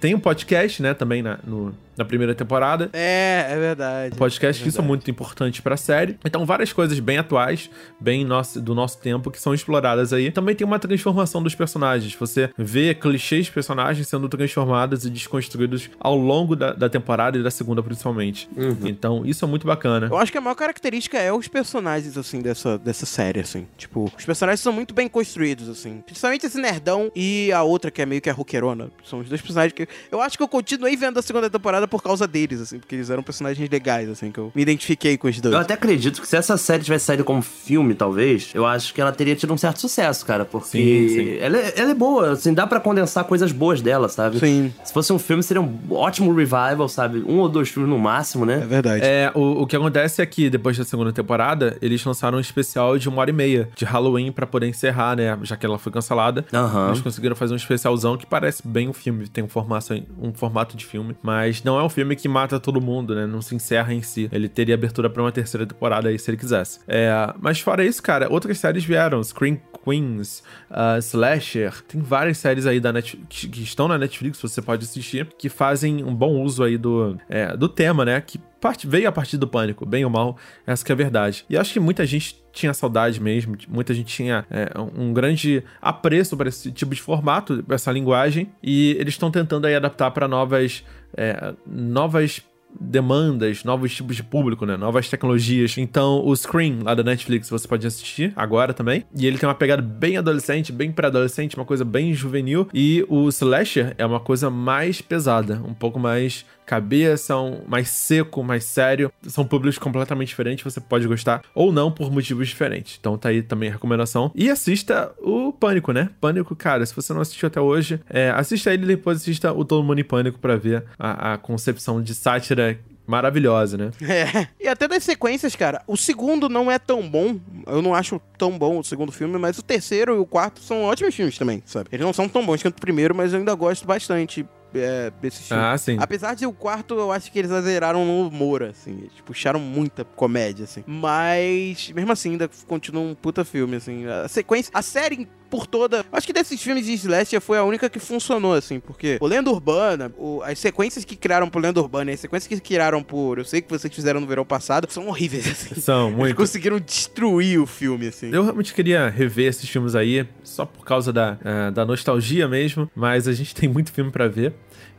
[0.00, 4.14] tem um podcast, né, também na, no- na primeira temporada, É, é verdade.
[4.16, 6.16] podcast, que isso é muito importante pra série.
[6.24, 7.68] Então, várias coisas bem atuais,
[8.00, 10.30] bem nosso, do nosso tempo, que são exploradas aí.
[10.30, 12.14] Também tem uma transformação dos personagens.
[12.14, 17.42] Você vê clichês de personagens sendo transformados e desconstruídos ao longo da, da temporada e
[17.42, 18.48] da segunda, principalmente.
[18.84, 20.08] Então, isso é muito bacana.
[20.10, 23.66] Eu acho que a maior característica é os personagens, assim, dessa, dessa série, assim.
[23.76, 26.02] Tipo, os personagens são muito bem construídos, assim.
[26.04, 28.90] Principalmente esse nerdão e a outra, que é meio que a roqueirona.
[29.04, 29.86] São os dois personagens que...
[30.10, 32.78] Eu acho que eu continuei vendo a segunda temporada por causa deles, assim.
[32.78, 35.54] Porque eles eram personagens legais, assim, que eu me identifiquei com os dois.
[35.54, 39.00] Eu até acredito que se essa série tivesse saído como filme, talvez, eu acho que
[39.00, 40.44] ela teria tido um certo sucesso, cara.
[40.44, 41.36] Porque Sim, sim.
[41.38, 44.38] Ela, é, ela é boa, assim, dá pra condensar coisas boas dela, sabe?
[44.38, 47.22] Sim, Se fosse um filme, seria um ótimo revival, sabe?
[47.26, 48.66] Um ou dois filmes no máximo, é né?
[48.66, 49.02] verdade.
[49.04, 52.98] É, o, o que acontece é que depois da segunda temporada, eles lançaram um especial
[52.98, 55.38] de uma hora e meia de Halloween pra poder encerrar, né?
[55.42, 56.44] Já que ela foi cancelada.
[56.52, 56.88] Aham.
[56.88, 60.76] Eles conseguiram fazer um especialzão que parece bem um filme, tem um formato, um formato
[60.76, 63.26] de filme, mas não é um filme que mata todo mundo, né?
[63.26, 64.28] Não se encerra em si.
[64.32, 66.80] Ele teria abertura pra uma terceira temporada aí se ele quisesse.
[66.86, 71.82] É, mas fora isso, cara, outras séries vieram: Scream Queens, uh, Slasher.
[71.82, 73.16] Tem várias séries aí da que,
[73.48, 77.56] que estão na Netflix, você pode assistir, que fazem um bom uso aí do, é,
[77.56, 78.20] do tema, né?
[78.20, 81.44] Que parte, veio a partir do pânico, bem ou mal, essa que é a verdade.
[81.48, 86.36] E acho que muita gente tinha saudade mesmo, muita gente tinha é, um grande apreço
[86.36, 90.84] para esse tipo de formato, essa linguagem, e eles estão tentando aí adaptar para novas,
[91.16, 92.42] é, novas
[92.78, 94.76] demandas, novos tipos de público, né?
[94.76, 95.76] Novas tecnologias.
[95.78, 99.04] Então, o Scream, lá da Netflix, você pode assistir agora também.
[99.14, 102.68] E ele tem uma pegada bem adolescente, bem pré-adolescente, uma coisa bem juvenil.
[102.72, 108.44] E o Slasher é uma coisa mais pesada, um pouco mais cabeça, um, mais seco,
[108.44, 109.10] mais sério.
[109.26, 112.98] São públicos completamente diferentes, você pode gostar ou não por motivos diferentes.
[113.00, 114.30] Então tá aí também a recomendação.
[114.34, 116.10] E assista o Pânico, né?
[116.20, 119.64] Pânico, cara, se você não assistiu até hoje, é, assista ele e depois assista o
[119.64, 123.90] Todo Mundo em Pânico pra ver a, a concepção de sátira maravilhosa, né?
[124.08, 124.48] É.
[124.60, 127.38] E até das sequências, cara, o segundo não é tão bom.
[127.66, 130.82] Eu não acho tão bom o segundo filme, mas o terceiro e o quarto são
[130.82, 131.88] ótimos filmes também, sabe?
[131.92, 134.44] Eles não são tão bons quanto o primeiro, mas eu ainda gosto bastante
[134.74, 135.64] é, desses filmes.
[135.64, 135.96] Ah, sim.
[136.00, 138.98] Apesar de o quarto, eu acho que eles exageraram no humor, assim.
[138.98, 140.84] Eles puxaram muita comédia, assim.
[140.86, 144.06] Mas, mesmo assim, ainda continua um puta filme, assim.
[144.06, 146.04] A sequência, a série por toda.
[146.12, 148.78] Acho que desses filmes de Slasher foi a única que funcionou, assim.
[148.80, 152.48] Porque o Lenda Urbana, o- as sequências que criaram por Lenda Urbana e as sequências
[152.60, 153.38] que criaram por.
[153.38, 155.80] Eu sei que vocês fizeram no verão passado, são horríveis, assim.
[155.80, 156.36] São Eles muito.
[156.36, 158.30] conseguiram destruir o filme, assim.
[158.32, 162.90] Eu realmente queria rever esses filmes aí, só por causa da, eh, da nostalgia mesmo,
[162.94, 164.52] mas a gente tem muito filme pra ver.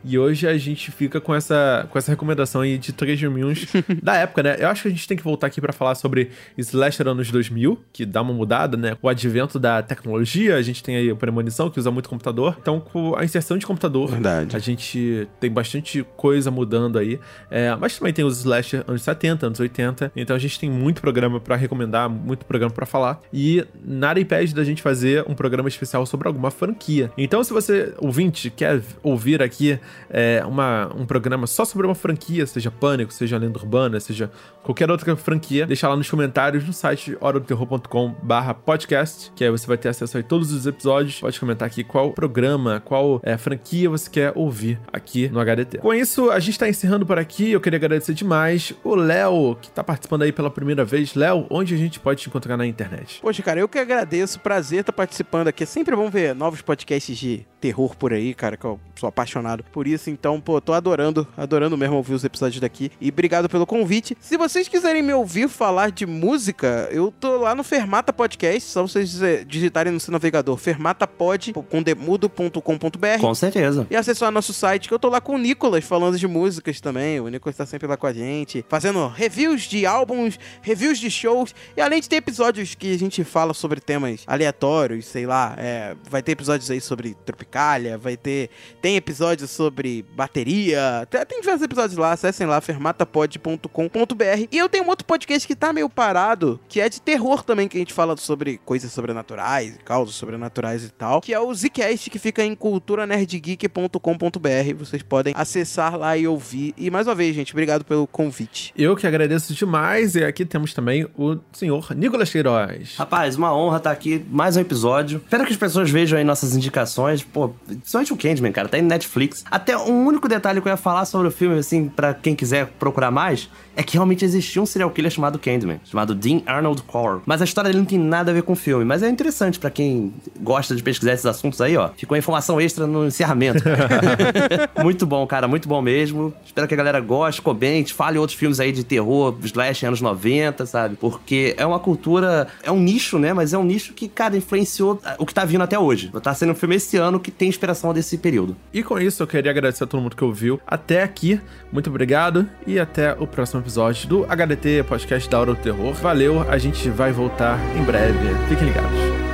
[0.03, 3.65] E hoje a gente fica com essa, com essa recomendação aí de três filminhos
[4.01, 4.55] da época, né?
[4.59, 7.79] Eu acho que a gente tem que voltar aqui pra falar sobre Slasher anos 2000,
[7.91, 8.97] que dá uma mudada, né?
[9.01, 12.57] O advento da tecnologia, a gente tem aí a premonição, que usa muito computador.
[12.61, 14.55] Então, com a inserção de computador, Verdade.
[14.55, 17.19] a gente tem bastante coisa mudando aí.
[17.51, 20.11] É, mas também tem os slasher anos 70, anos 80.
[20.15, 23.19] Então a gente tem muito programa pra recomendar, muito programa pra falar.
[23.33, 27.11] E nada impede da gente fazer um programa especial sobre alguma franquia.
[27.17, 29.79] Então, se você, ouvinte, quer ouvir aqui
[30.09, 34.31] é, uma, um programa só sobre uma franquia, seja Pânico, seja Lenda Urbana, seja
[34.63, 39.77] qualquer outra franquia, deixa lá nos comentários no site horadoterror.com/barra podcast, que aí você vai
[39.77, 41.19] ter acesso a todos os episódios.
[41.19, 45.79] Pode comentar aqui qual programa, qual é, franquia você quer ouvir aqui no HDT.
[45.79, 47.51] Com isso, a gente tá encerrando por aqui.
[47.51, 51.15] Eu queria agradecer demais o Léo, que tá participando aí pela primeira vez.
[51.15, 53.19] Léo, onde a gente pode te encontrar na internet?
[53.21, 54.39] Poxa, cara, eu que agradeço.
[54.39, 55.63] Prazer estar participando aqui.
[55.63, 59.63] É sempre bom ver novos podcasts de terror por aí, cara, que eu sou apaixonado
[59.71, 60.09] por isso.
[60.09, 62.91] Então, pô, tô adorando, adorando mesmo ouvir os episódios daqui.
[62.99, 64.17] E obrigado pelo convite.
[64.19, 68.69] Se vocês quiserem me ouvir falar de música, eu tô lá no Fermata Podcast.
[68.69, 73.21] Só vocês eh, digitarem no, navegador fermatapod, com demudo.com.br.
[73.21, 73.87] Com certeza.
[73.89, 77.19] E acessar nosso site, que eu tô lá com o Nicolas falando de músicas também.
[77.19, 81.53] O Nicolas tá sempre lá com a gente, fazendo reviews de álbuns, reviews de shows.
[81.75, 85.95] E além de ter episódios que a gente fala sobre temas aleatórios, sei lá, é,
[86.09, 88.49] vai ter episódios aí sobre Tropicália, vai ter.
[88.81, 89.68] Tem episódios sobre
[90.15, 91.07] bateria.
[91.09, 94.47] Tem, diversos episódios lá, acessem lá, fermatapod.com.br.
[94.51, 97.67] E eu tenho um outro podcast que tá meio parado, que é de terror também,
[97.67, 102.09] que a gente fala sobre coisas sobrenaturais, causas sobrenaturais e tal, que é o Zcast,
[102.09, 104.73] que fica em culturanerdgeek.com.br.
[104.77, 106.73] Vocês podem acessar lá e ouvir.
[106.77, 108.73] E mais uma vez, gente, obrigado pelo convite.
[108.77, 110.15] Eu que agradeço demais.
[110.15, 112.95] E aqui temos também o senhor Nicolas Queiroz.
[112.97, 115.21] Rapaz, uma honra estar aqui, mais um episódio.
[115.23, 117.23] Espero que as pessoas vejam aí nossas indicações.
[117.23, 119.43] Pô, principalmente o Candyman, cara, tá aí no Netflix.
[119.59, 122.67] Até um único detalhe que eu ia falar sobre o filme, assim, para quem quiser
[122.79, 127.21] procurar mais, é que realmente existia um serial killer chamado Candyman, chamado Dean Arnold Core.
[127.25, 128.85] Mas a história dele não tem nada a ver com o filme.
[128.85, 131.89] Mas é interessante para quem gosta de pesquisar esses assuntos aí, ó.
[131.97, 133.61] Ficou informação extra no encerramento.
[134.81, 136.33] muito bom, cara, muito bom mesmo.
[136.45, 140.65] Espero que a galera goste, comente, fale outros filmes aí de terror, slash anos 90,
[140.65, 140.95] sabe?
[140.95, 143.33] Porque é uma cultura, é um nicho, né?
[143.33, 146.11] Mas é um nicho que, cara, influenciou o que tá vindo até hoje.
[146.23, 148.55] Tá sendo um filme esse ano que tem inspiração desse período.
[148.73, 151.39] E com isso eu queria agradecer a todo mundo que ouviu até aqui.
[151.71, 155.93] Muito obrigado e até o próximo episódio do HDT Podcast da Hora do Terror.
[155.93, 158.17] Valeu, a gente vai voltar em breve.
[158.47, 159.29] Fiquem ligados.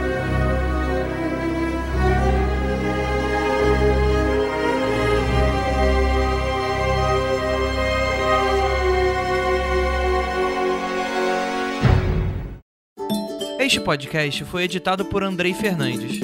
[13.66, 16.20] Este podcast foi editado por Andrei Fernandes.